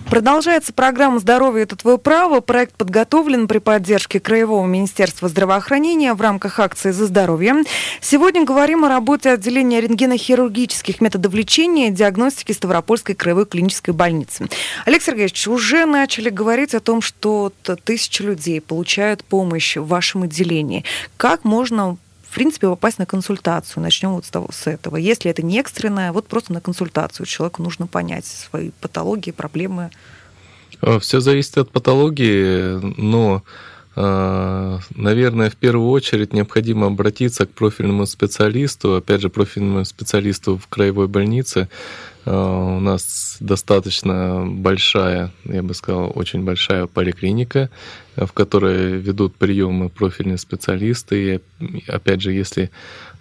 Продолжается 0.09 0.71
программа 0.71 1.19
«Здоровье– 1.19 1.63
это 1.65 1.75
твое 1.75 1.97
право». 1.97 2.39
Проект 2.39 2.75
подготовлен 2.75 3.47
при 3.47 3.57
поддержке 3.57 4.19
Краевого 4.19 4.65
министерства 4.65 5.27
здравоохранения 5.27 6.13
в 6.13 6.21
рамках 6.21 6.59
акции 6.59 6.91
«За 6.91 7.07
здоровье». 7.07 7.63
Сегодня 8.01 8.45
говорим 8.45 8.85
о 8.85 8.89
работе 8.89 9.31
отделения 9.31 9.81
рентгенохирургических 9.81 11.01
методов 11.01 11.33
лечения 11.33 11.89
и 11.89 11.91
диагностики 11.91 12.53
Ставропольской 12.53 13.15
краевой 13.15 13.45
клинической 13.45 13.93
больницы. 13.93 14.47
Олег 14.85 15.01
Сергеевич, 15.01 15.47
уже 15.47 15.85
начали 15.85 16.29
говорить 16.29 16.73
о 16.73 16.79
том, 16.79 17.01
что 17.01 17.51
тысячи 17.83 18.21
людей 18.21 18.61
получают 18.61 19.25
помощь 19.25 19.75
в 19.75 19.87
вашем 19.87 20.23
отделении. 20.23 20.85
Как 21.17 21.43
можно 21.43 21.97
в 22.29 22.35
принципе, 22.35 22.67
попасть 22.67 22.99
на 22.99 23.05
консультацию. 23.05 23.81
Начнем 23.81 24.11
вот 24.11 24.25
с, 24.25 24.29
того, 24.29 24.49
с 24.51 24.67
этого. 24.67 24.97
Если 24.97 25.31
это 25.31 25.41
не 25.43 25.59
экстренное, 25.59 26.11
вот 26.11 26.27
просто 26.27 26.53
на 26.53 26.61
консультацию 26.61 27.25
человеку 27.25 27.63
нужно 27.63 27.87
понять 27.87 28.25
свои 28.25 28.71
патологии, 28.81 29.31
проблемы. 29.31 29.91
Э, 30.81 30.99
Все 30.99 31.19
зависит 31.19 31.57
от 31.57 31.71
патологии, 31.71 32.79
но 32.99 33.43
э, 33.95 34.79
Наверное, 34.95 35.49
в 35.49 35.55
первую 35.55 35.89
очередь 35.89 36.33
необходимо 36.33 36.87
обратиться 36.87 37.45
к 37.45 37.51
профильному 37.51 38.05
специалисту, 38.05 38.95
опять 38.95 39.21
же, 39.21 39.29
профильному 39.29 39.85
специалисту 39.85 40.57
в 40.57 40.67
краевой 40.67 41.07
больнице, 41.07 41.69
у 42.27 42.79
нас 42.79 43.37
достаточно 43.39 44.45
большая, 44.45 45.31
я 45.45 45.63
бы 45.63 45.73
сказал, 45.73 46.11
очень 46.13 46.43
большая 46.43 46.87
поликлиника, 46.87 47.69
в 48.17 48.33
которой 48.33 48.97
ведут 48.97 49.35
приемы 49.35 49.89
профильные 49.89 50.37
специалисты. 50.37 51.41
И 51.59 51.81
опять 51.87 52.21
же, 52.21 52.33
если 52.33 52.69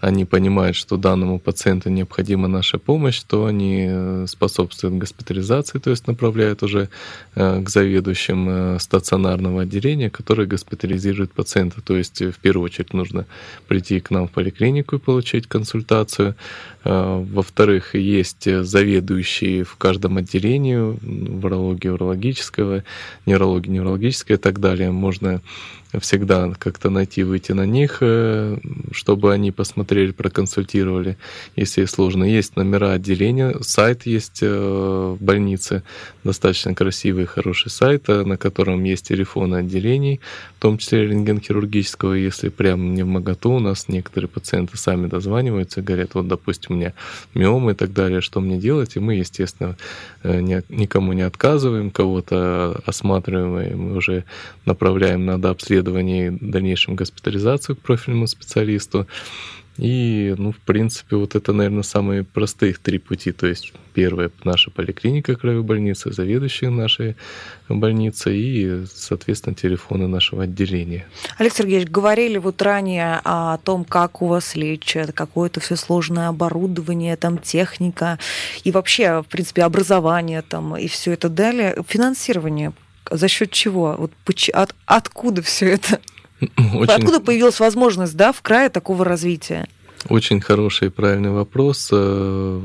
они 0.06 0.24
понимают, 0.24 0.76
что 0.76 0.96
данному 0.96 1.40
пациенту 1.40 1.90
необходима 1.90 2.46
наша 2.46 2.78
помощь, 2.78 3.20
то 3.26 3.46
они 3.46 3.86
э, 3.88 4.26
способствуют 4.28 4.94
госпитализации, 4.98 5.80
то 5.80 5.90
есть 5.90 6.06
направляют 6.06 6.62
уже 6.62 6.88
э, 7.34 7.60
к 7.60 7.68
заведующим 7.68 8.48
э, 8.48 8.78
стационарного 8.78 9.62
отделения, 9.62 10.08
которые 10.08 10.46
госпитализируют 10.46 11.32
пациента. 11.32 11.80
То 11.80 11.96
есть 11.96 12.22
в 12.22 12.34
первую 12.34 12.66
очередь 12.66 12.92
нужно 12.94 13.26
прийти 13.66 13.98
к 13.98 14.10
нам 14.10 14.28
в 14.28 14.30
поликлинику 14.30 14.96
и 14.96 15.00
получить 15.00 15.48
консультацию. 15.48 16.36
Во-вторых, 16.84 17.96
есть 17.96 18.44
заведующие 18.44 19.64
в 19.64 19.74
каждом 19.74 20.18
отделении, 20.18 20.76
в 20.76 21.44
урологии, 21.44 21.88
урологического, 21.88 22.84
неврологии, 23.26 23.70
неврологическое 23.70 24.36
и 24.36 24.40
так 24.40 24.60
далее. 24.60 24.92
Можно 24.92 25.42
всегда 26.00 26.52
как-то 26.58 26.90
найти, 26.90 27.22
выйти 27.22 27.52
на 27.52 27.64
них, 27.64 27.98
э, 28.00 28.58
чтобы 28.90 29.32
они 29.32 29.52
посмотрели, 29.52 30.12
проконсультировали, 30.12 31.16
если 31.54 31.84
сложно. 31.84 32.24
Есть 32.24 32.56
номера 32.56 32.92
отделения, 32.92 33.56
сайт 33.60 34.06
есть 34.06 34.40
э, 34.42 34.48
в 34.48 35.22
больнице, 35.22 35.82
достаточно 36.24 36.74
красивый, 36.74 37.26
хороший 37.26 37.70
сайт, 37.70 38.08
э, 38.08 38.24
на 38.24 38.36
котором 38.36 38.82
есть 38.84 39.08
телефоны 39.08 39.56
отделений, 39.56 40.20
в 40.58 40.60
том 40.60 40.78
числе 40.78 41.06
рентген-хирургического. 41.06 42.14
Если 42.14 42.48
прям 42.48 42.94
не 42.94 43.04
в 43.04 43.06
моготу, 43.06 43.52
у 43.52 43.60
нас 43.60 43.88
некоторые 43.88 44.28
пациенты 44.28 44.76
сами 44.76 45.06
дозваниваются, 45.06 45.82
говорят, 45.82 46.14
вот, 46.14 46.28
допустим, 46.28 46.74
у 46.74 46.78
меня 46.78 46.94
миомы 47.34 47.72
и 47.72 47.74
так 47.74 47.92
далее, 47.92 48.20
что 48.20 48.40
мне 48.40 48.58
делать? 48.58 48.96
И 48.96 49.00
мы, 49.00 49.14
естественно, 49.14 49.76
никому 50.24 51.12
не 51.12 51.22
отказываем, 51.22 51.90
кого-то 51.90 52.80
осматриваем, 52.84 53.60
и 53.60 53.74
мы 53.74 53.96
уже 53.96 54.24
направляем 54.64 55.24
на 55.24 55.40
дообследование 55.40 55.75
обследовании, 55.76 56.36
дальнейшем 56.40 56.96
госпитализацию 56.96 57.76
к 57.76 57.80
профильному 57.80 58.26
специалисту. 58.26 59.06
И, 59.76 60.34
ну, 60.38 60.52
в 60.52 60.58
принципе, 60.58 61.16
вот 61.16 61.34
это, 61.34 61.52
наверное, 61.52 61.82
самые 61.82 62.24
простые 62.24 62.72
три 62.72 62.98
пути. 62.98 63.32
То 63.32 63.46
есть, 63.46 63.74
первое– 63.92 64.30
наша 64.44 64.70
поликлиника 64.70 65.36
краевой 65.36 65.64
больницы, 65.64 66.12
заведующие 66.12 66.70
нашей 66.70 67.14
больницы 67.68 68.34
и, 68.34 68.86
соответственно, 68.86 69.54
телефоны 69.54 70.06
нашего 70.06 70.44
отделения. 70.44 71.04
Олег 71.36 71.52
Сергеевич, 71.52 71.88
говорили 71.88 72.38
вот 72.38 72.62
ранее 72.62 73.20
о 73.24 73.58
том, 73.58 73.84
как 73.84 74.22
у 74.22 74.28
вас 74.28 74.56
лечат, 74.56 75.12
какое-то 75.12 75.60
все 75.60 75.76
сложное 75.76 76.28
оборудование, 76.28 77.14
там, 77.16 77.36
техника 77.36 78.18
и 78.64 78.70
вообще, 78.70 79.22
в 79.22 79.26
принципе, 79.26 79.62
образование 79.62 80.40
там 80.40 80.74
и 80.74 80.88
все 80.88 81.12
это 81.12 81.28
далее. 81.28 81.76
Финансирование 81.86 82.72
за 83.10 83.28
счет 83.28 83.50
чего? 83.50 83.96
Вот 83.98 84.12
от, 84.52 84.74
откуда 84.86 85.42
все 85.42 85.72
это? 85.72 86.00
Очень... 86.40 86.92
Откуда 86.92 87.20
появилась 87.20 87.60
возможность, 87.60 88.16
да, 88.16 88.32
в 88.32 88.42
крае 88.42 88.68
такого 88.68 89.04
развития? 89.04 89.66
Очень 90.08 90.40
хороший 90.40 90.88
и 90.88 90.90
правильный 90.90 91.30
вопрос 91.30 91.88
э, 91.90 92.60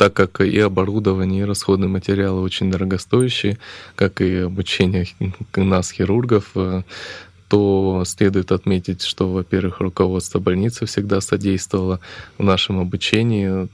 так 0.00 0.14
как 0.14 0.40
и 0.40 0.58
оборудование, 0.58 1.42
и 1.42 1.44
расходные 1.44 1.90
материалы 1.90 2.40
очень 2.40 2.70
дорогостоящие, 2.70 3.58
как 3.96 4.22
и 4.22 4.36
обучение 4.36 5.06
нас, 5.54 5.90
хирургов, 5.90 6.52
э, 6.54 6.84
то 7.50 8.04
следует 8.06 8.52
отметить, 8.52 9.02
что, 9.02 9.28
во-первых, 9.28 9.80
руководство 9.80 10.38
больницы 10.38 10.86
всегда 10.86 11.20
содействовало 11.20 11.98
в 12.38 12.44
нашем 12.44 12.78
обучении. 12.78 13.68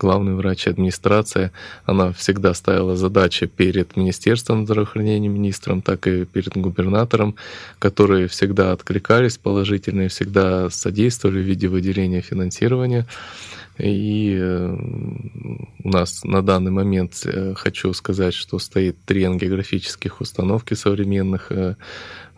Главный 0.00 0.34
врач 0.34 0.66
администрация, 0.66 1.52
она 1.84 2.12
всегда 2.12 2.54
ставила 2.54 2.96
задачи 2.96 3.44
перед 3.44 3.96
Министерством 3.98 4.64
здравоохранения, 4.64 5.28
министром, 5.28 5.82
так 5.82 6.06
и 6.06 6.24
перед 6.24 6.56
губернатором, 6.56 7.34
которые 7.78 8.28
всегда 8.28 8.72
откликались 8.72 9.36
положительно 9.36 10.02
и 10.02 10.08
всегда 10.08 10.70
содействовали 10.70 11.42
в 11.42 11.46
виде 11.46 11.68
выделения 11.68 12.22
финансирования. 12.22 13.06
И 13.78 14.36
э, 14.38 14.76
у 15.84 15.88
нас 15.88 16.24
на 16.24 16.42
данный 16.42 16.70
момент, 16.70 17.22
э, 17.24 17.54
хочу 17.56 17.92
сказать, 17.94 18.34
что 18.34 18.58
стоит 18.58 18.96
три 19.06 19.24
ангиографических 19.24 20.20
установки 20.20 20.74
современных, 20.74 21.50
э, 21.50 21.74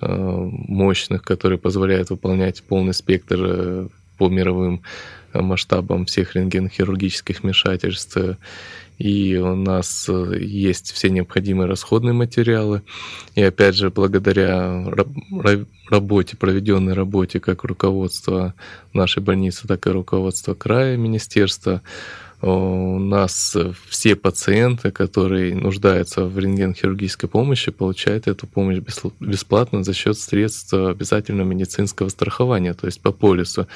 мощных, 0.01 1.23
которые 1.23 1.59
позволяют 1.59 2.11
выполнять 2.11 2.63
полный 2.63 2.93
спектр 2.93 3.89
по 4.19 4.29
мировым 4.29 4.83
масштабом 5.33 6.05
всех 6.05 6.35
рентгенохирургических 6.35 7.43
вмешательств. 7.43 8.19
И 8.99 9.37
у 9.37 9.57
нас 9.57 10.09
есть 10.09 10.93
все 10.93 11.11
необходимые 11.11 11.67
расходные 11.67 12.13
материалы. 12.13 12.83
И 13.35 13.43
опять 13.43 13.75
же, 13.75 13.91
благодаря 13.91 14.85
работе, 15.91 16.37
проведенной 16.37 16.95
работе 16.95 17.41
как 17.41 17.65
руководства 17.65 18.55
нашей 18.93 19.23
больницы, 19.23 19.67
так 19.67 19.87
и 19.87 19.91
руководства 19.91 20.55
края 20.55 20.97
министерства, 20.97 21.83
у 22.45 22.99
нас 22.99 23.57
все 23.89 24.17
пациенты, 24.17 24.91
которые 24.91 25.55
нуждаются 25.55 26.25
в 26.25 26.39
рентген-хирургической 26.39 27.29
помощи, 27.29 27.71
получают 27.71 28.27
эту 28.27 28.47
помощь 28.47 28.81
бесплатно 29.21 29.83
за 29.83 29.95
счет 29.95 30.19
средств 30.19 30.75
обязательного 30.75 31.47
медицинского 31.47 32.09
страхования, 32.11 32.75
то 32.75 32.87
есть 32.87 33.01
по 33.01 33.13
полису. 33.13 33.67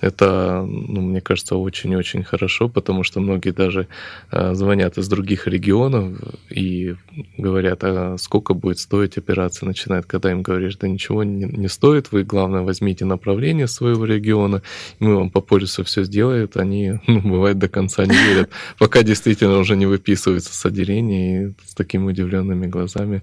Это, 0.00 0.64
ну, 0.64 1.00
мне 1.00 1.20
кажется, 1.20 1.56
очень-очень 1.56 2.22
хорошо, 2.22 2.68
потому 2.68 3.02
что 3.02 3.20
многие 3.20 3.50
даже 3.50 3.88
э, 4.30 4.54
звонят 4.54 4.96
из 4.96 5.08
других 5.08 5.48
регионов 5.48 6.18
и 6.50 6.94
говорят, 7.36 7.80
а 7.82 8.16
сколько 8.16 8.54
будет 8.54 8.78
стоить 8.78 9.18
операция, 9.18 9.66
начинает, 9.66 10.06
когда 10.06 10.30
им 10.30 10.42
говоришь, 10.42 10.76
да 10.76 10.86
ничего 10.86 11.24
не, 11.24 11.68
стоит, 11.68 12.12
вы, 12.12 12.22
главное, 12.22 12.62
возьмите 12.62 13.04
направление 13.04 13.66
своего 13.66 14.04
региона, 14.04 14.62
мы 15.00 15.16
вам 15.16 15.30
по 15.30 15.40
полису 15.40 15.82
все 15.82 16.04
сделаем, 16.04 16.48
они, 16.54 17.00
ну, 17.08 17.20
бывает, 17.20 17.58
до 17.58 17.68
конца 17.68 17.97
не 18.04 18.16
верят, 18.16 18.50
пока 18.78 19.02
действительно 19.02 19.58
уже 19.58 19.76
не 19.76 19.86
выписываются 19.86 20.54
с 20.54 20.66
отделения 20.66 21.48
и 21.48 21.52
с 21.66 21.74
такими 21.74 22.04
удивленными 22.04 22.66
глазами 22.66 23.22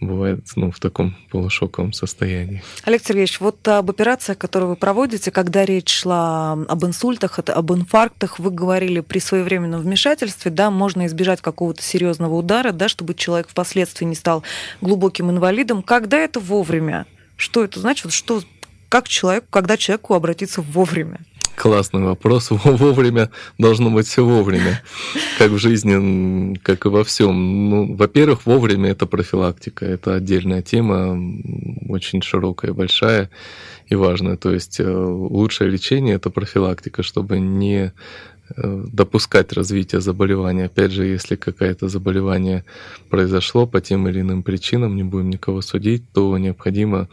бывает 0.00 0.40
ну, 0.56 0.70
в 0.70 0.80
таком 0.80 1.16
полушоковом 1.30 1.92
состоянии. 1.92 2.62
Олег 2.84 3.02
Сергеевич, 3.04 3.40
вот 3.40 3.66
об 3.68 3.90
операциях, 3.90 4.38
которые 4.38 4.70
вы 4.70 4.76
проводите, 4.76 5.30
когда 5.30 5.64
речь 5.64 5.90
шла 5.90 6.52
об 6.52 6.84
инсультах, 6.84 7.38
об 7.38 7.72
инфарктах, 7.72 8.38
вы 8.38 8.50
говорили 8.50 9.00
при 9.00 9.18
своевременном 9.18 9.82
вмешательстве, 9.82 10.50
да, 10.50 10.70
можно 10.70 11.06
избежать 11.06 11.40
какого-то 11.42 11.82
серьезного 11.82 12.34
удара, 12.34 12.72
да, 12.72 12.88
чтобы 12.88 13.14
человек 13.14 13.48
впоследствии 13.48 14.04
не 14.06 14.14
стал 14.14 14.42
глубоким 14.80 15.30
инвалидом. 15.30 15.82
Когда 15.82 16.18
это 16.18 16.40
вовремя? 16.40 17.06
Что 17.36 17.64
это 17.64 17.80
значит? 17.80 18.12
Что, 18.12 18.42
как 18.88 19.08
человек, 19.08 19.44
когда 19.50 19.76
человеку 19.76 20.14
обратиться 20.14 20.62
вовремя? 20.62 21.20
Классный 21.56 22.02
вопрос. 22.02 22.50
Вовремя 22.64 23.30
должно 23.58 23.90
быть 23.90 24.06
все 24.06 24.24
вовремя, 24.24 24.82
как 25.38 25.50
в 25.50 25.58
жизни, 25.58 26.56
как 26.62 26.86
и 26.86 26.88
во 26.88 27.04
всем. 27.04 27.70
Ну, 27.70 27.94
во-первых, 27.94 28.46
вовремя 28.46 28.90
это 28.90 29.06
профилактика. 29.06 29.84
Это 29.84 30.14
отдельная 30.14 30.62
тема, 30.62 31.18
очень 31.88 32.22
широкая, 32.22 32.72
большая 32.72 33.30
и 33.90 33.94
важная. 33.94 34.36
То 34.36 34.52
есть 34.52 34.80
э, 34.80 34.90
лучшее 34.90 35.70
лечение 35.70 36.14
это 36.14 36.30
профилактика, 36.30 37.02
чтобы 37.02 37.40
не 37.40 37.92
допускать 38.56 39.52
развитие 39.52 40.00
заболевания. 40.00 40.66
Опять 40.66 40.92
же, 40.92 41.04
если 41.04 41.36
какое-то 41.36 41.88
заболевание 41.88 42.64
произошло 43.08 43.66
по 43.66 43.80
тем 43.80 44.08
или 44.08 44.20
иным 44.20 44.42
причинам, 44.42 44.96
не 44.96 45.04
будем 45.04 45.30
никого 45.30 45.62
судить, 45.62 46.10
то 46.12 46.36
необходимо 46.38 47.08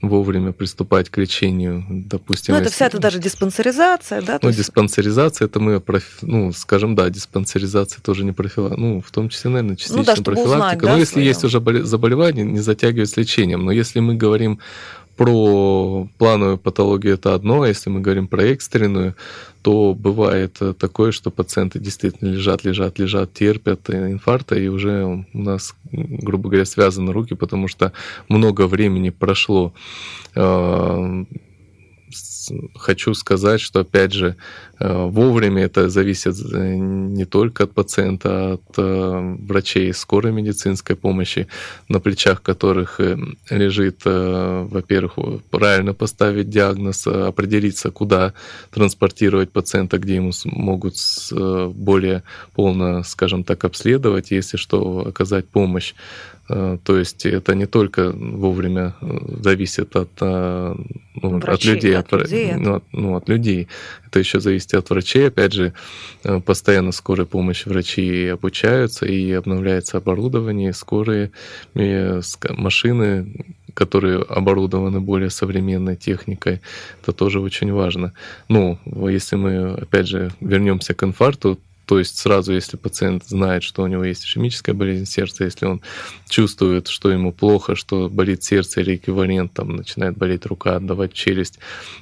вовремя 0.00 0.52
приступать 0.52 1.08
к 1.08 1.16
лечению, 1.18 1.84
допустим. 1.88 2.54
Ну, 2.54 2.60
это 2.60 2.70
вся 2.70 2.86
это 2.86 2.98
даже 2.98 3.20
диспансеризация, 3.20 4.20
да? 4.20 4.40
Ну, 4.42 4.48
есть... 4.48 4.58
диспансеризация, 4.58 5.46
это 5.46 5.60
мы, 5.60 5.80
ну, 6.22 6.52
скажем, 6.52 6.96
да, 6.96 7.08
диспансеризация 7.08 8.00
тоже 8.00 8.24
не 8.24 8.32
профилактика, 8.32 8.80
ну, 8.80 9.00
в 9.00 9.10
том 9.12 9.28
числе, 9.28 9.50
наверное, 9.50 9.76
частично 9.76 9.98
ну, 9.98 10.04
да, 10.04 10.14
профилактика. 10.16 10.56
Узнать, 10.56 10.78
да, 10.80 10.92
но 10.92 10.98
если 10.98 11.14
своё. 11.14 11.26
есть 11.26 11.44
уже 11.44 11.84
заболевание, 11.84 12.44
не 12.44 12.58
затягивать 12.58 13.10
с 13.10 13.16
лечением. 13.16 13.64
Но 13.64 13.70
если 13.70 14.00
мы 14.00 14.16
говорим 14.16 14.58
про 15.16 16.08
плановую 16.18 16.58
патологию 16.58 17.14
это 17.14 17.34
одно, 17.34 17.62
а 17.62 17.68
если 17.68 17.90
мы 17.90 18.00
говорим 18.00 18.28
про 18.28 18.44
экстренную, 18.44 19.14
то 19.62 19.94
бывает 19.94 20.58
такое, 20.78 21.12
что 21.12 21.30
пациенты 21.30 21.78
действительно 21.78 22.30
лежат, 22.30 22.64
лежат, 22.64 22.98
лежат, 22.98 23.32
терпят 23.32 23.88
инфаркта, 23.90 24.56
и 24.56 24.68
уже 24.68 25.04
у 25.04 25.38
нас, 25.38 25.74
грубо 25.92 26.48
говоря, 26.48 26.64
связаны 26.64 27.12
руки, 27.12 27.34
потому 27.34 27.68
что 27.68 27.92
много 28.28 28.66
времени 28.66 29.10
прошло 29.10 29.72
а, 30.34 31.24
хочу 32.74 33.14
сказать, 33.14 33.60
что, 33.60 33.80
опять 33.80 34.12
же, 34.12 34.36
э, 34.78 35.06
вовремя 35.06 35.64
это 35.64 35.88
зависит 35.88 36.34
э, 36.52 36.74
не 36.76 37.24
только 37.24 37.64
от 37.64 37.72
пациента, 37.72 38.28
а 38.30 38.52
от 38.54 38.78
э, 38.78 39.36
врачей 39.46 39.92
скорой 39.92 40.32
медицинской 40.32 40.96
помощи, 40.96 41.46
на 41.88 42.00
плечах 42.00 42.42
которых 42.42 43.00
лежит, 43.50 44.04
во-первых, 44.04 45.14
правильно 45.50 45.94
поставить 45.94 46.50
диагноз, 46.50 47.06
определиться, 47.06 47.90
куда 47.90 48.32
транспортировать 48.70 49.50
пациента, 49.50 49.98
где 49.98 50.16
ему 50.16 50.32
могут 50.44 50.96
более 51.74 52.22
полно, 52.54 53.02
скажем 53.04 53.44
так, 53.44 53.64
обследовать, 53.64 54.30
если 54.30 54.56
что, 54.56 55.06
оказать 55.08 55.48
помощь. 55.48 55.94
То 56.48 56.98
есть 56.98 57.24
это 57.24 57.54
не 57.54 57.66
только 57.66 58.12
вовремя 58.12 58.94
зависит 59.42 59.96
от, 59.96 60.10
ну, 60.20 61.38
врачей, 61.38 61.52
от 61.54 61.64
людей, 61.64 61.96
от, 61.96 62.12
от, 62.12 62.31
людей 62.32 62.54
ну, 62.54 62.74
от, 62.76 62.84
ну, 62.92 63.16
от 63.16 63.28
людей. 63.28 63.68
Это 64.06 64.18
еще 64.18 64.40
зависит 64.40 64.74
от 64.74 64.90
врачей. 64.90 65.28
Опять 65.28 65.52
же, 65.52 65.72
постоянно 66.44 66.92
скорой 66.92 67.26
помощи 67.26 67.68
врачи 67.68 68.28
обучаются 68.28 69.06
и 69.06 69.32
обновляется 69.32 69.98
оборудование, 69.98 70.72
скорые 70.72 71.30
машины, 71.74 73.44
которые 73.74 74.22
оборудованы 74.22 75.00
более 75.00 75.30
современной 75.30 75.96
техникой, 75.96 76.60
это 77.02 77.12
тоже 77.12 77.40
очень 77.40 77.72
важно. 77.72 78.12
Ну, 78.48 78.78
если 78.84 79.36
мы, 79.36 79.74
опять 79.74 80.08
же, 80.08 80.30
вернемся 80.40 80.94
к 80.94 81.02
инфаркту, 81.04 81.58
то 81.86 81.98
есть 81.98 82.16
сразу, 82.18 82.52
если 82.52 82.76
пациент 82.76 83.24
знает, 83.26 83.62
что 83.62 83.82
у 83.82 83.86
него 83.86 84.04
есть 84.04 84.24
ишемическая 84.24 84.74
болезнь 84.74 85.06
сердца, 85.06 85.44
если 85.44 85.66
он 85.66 85.80
чувствует, 86.28 86.88
что 86.88 87.10
ему 87.10 87.32
плохо, 87.32 87.74
что 87.74 88.08
болит 88.08 88.44
сердце 88.44 88.80
или 88.80 88.96
эквивалент, 88.96 89.52
там 89.52 89.76
начинает 89.76 90.16
болеть 90.16 90.46
рука, 90.46 90.76
отдавать 90.76 91.12
челюсть, 91.12 91.58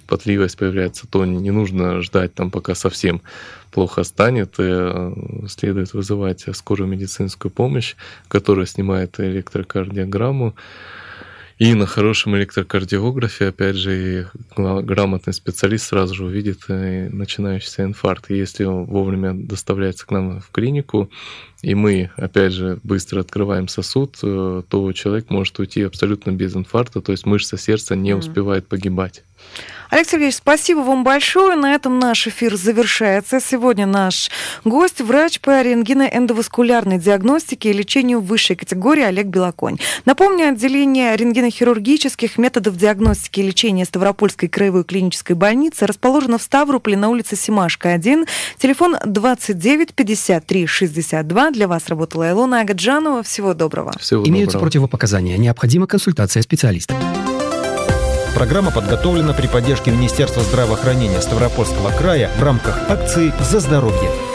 потливость 0.06 0.58
появляется, 0.58 1.06
то 1.06 1.24
не 1.24 1.50
нужно 1.50 2.02
ждать 2.02 2.34
там, 2.34 2.50
пока 2.50 2.74
совсем 2.74 3.22
плохо 3.70 4.04
станет, 4.04 4.54
э, 4.58 5.12
следует 5.48 5.92
вызывать 5.94 6.44
скорую 6.52 6.88
медицинскую 6.88 7.50
помощь, 7.50 7.94
которая 8.28 8.66
снимает 8.66 9.18
электрокардиограмму, 9.18 10.54
и 11.60 11.74
на 11.74 11.84
хорошем 11.84 12.34
электрокардиографе, 12.38 13.48
опять 13.48 13.76
же, 13.76 14.30
грамотный 14.56 15.34
специалист 15.34 15.88
сразу 15.88 16.14
же 16.14 16.24
увидит 16.24 16.60
э, 16.68 17.10
начинающийся 17.10 17.84
инфаркт. 17.84 18.30
И 18.30 18.34
если 18.38 18.64
он 18.64 18.86
вовремя 18.86 19.34
доставляется 19.34 20.06
к 20.06 20.10
нам 20.10 20.40
в 20.40 20.50
клинику, 20.52 21.10
и 21.60 21.74
мы, 21.74 22.10
опять 22.16 22.54
же, 22.54 22.78
быстро 22.82 23.20
открываем 23.20 23.68
сосуд, 23.68 24.16
э, 24.22 24.62
то 24.66 24.92
человек 24.94 25.28
может 25.28 25.58
уйти 25.58 25.82
абсолютно 25.82 26.30
без 26.30 26.56
инфаркта, 26.56 27.02
то 27.02 27.12
есть 27.12 27.26
мышца 27.26 27.58
сердца 27.58 27.94
не 27.94 28.14
успевает 28.14 28.66
погибать. 28.66 29.22
Олег 29.90 30.08
Сергеевич, 30.08 30.36
спасибо 30.36 30.78
вам 30.80 31.02
большое. 31.02 31.56
На 31.56 31.74
этом 31.74 31.98
наш 31.98 32.28
эфир 32.28 32.56
завершается. 32.56 33.40
Сегодня 33.40 33.86
наш 33.86 34.30
гость, 34.64 35.00
врач 35.00 35.40
по 35.40 35.60
рентгеноэндоваскулярной 35.60 36.98
диагностике 36.98 37.70
и 37.70 37.72
лечению 37.72 38.20
высшей 38.20 38.54
категории 38.54 39.02
Олег 39.02 39.26
Белоконь. 39.26 39.78
Напомню, 40.04 40.48
отделение 40.50 41.16
рентгенохирургических 41.16 42.38
методов 42.38 42.76
диагностики 42.76 43.40
и 43.40 43.42
лечения 43.42 43.84
Ставропольской 43.84 44.48
краевой 44.48 44.84
клинической 44.84 45.34
больницы 45.34 45.86
расположено 45.86 46.38
в 46.38 46.42
Ставрополе 46.42 46.96
на 46.96 47.08
улице 47.08 47.34
Симашка, 47.34 47.92
1. 47.92 48.26
Телефон 48.58 48.96
29 49.04 49.94
53 49.94 50.66
62. 50.66 51.50
Для 51.50 51.66
вас 51.66 51.88
работала 51.88 52.30
Илона 52.30 52.60
Агаджанова. 52.60 53.24
Всего 53.24 53.54
доброго. 53.54 53.92
Всего 53.98 54.24
Имеются 54.24 54.52
доброго. 54.52 54.70
противопоказания. 54.70 55.36
Необходима 55.36 55.88
консультация 55.88 56.42
специалиста. 56.42 56.94
Программа 58.34 58.70
подготовлена 58.70 59.32
при 59.34 59.46
поддержке 59.46 59.90
Министерства 59.90 60.42
здравоохранения 60.42 61.20
Ставропольского 61.20 61.90
края 61.90 62.30
в 62.38 62.42
рамках 62.42 62.88
акции 62.88 63.32
«За 63.40 63.60
здоровье». 63.60 64.29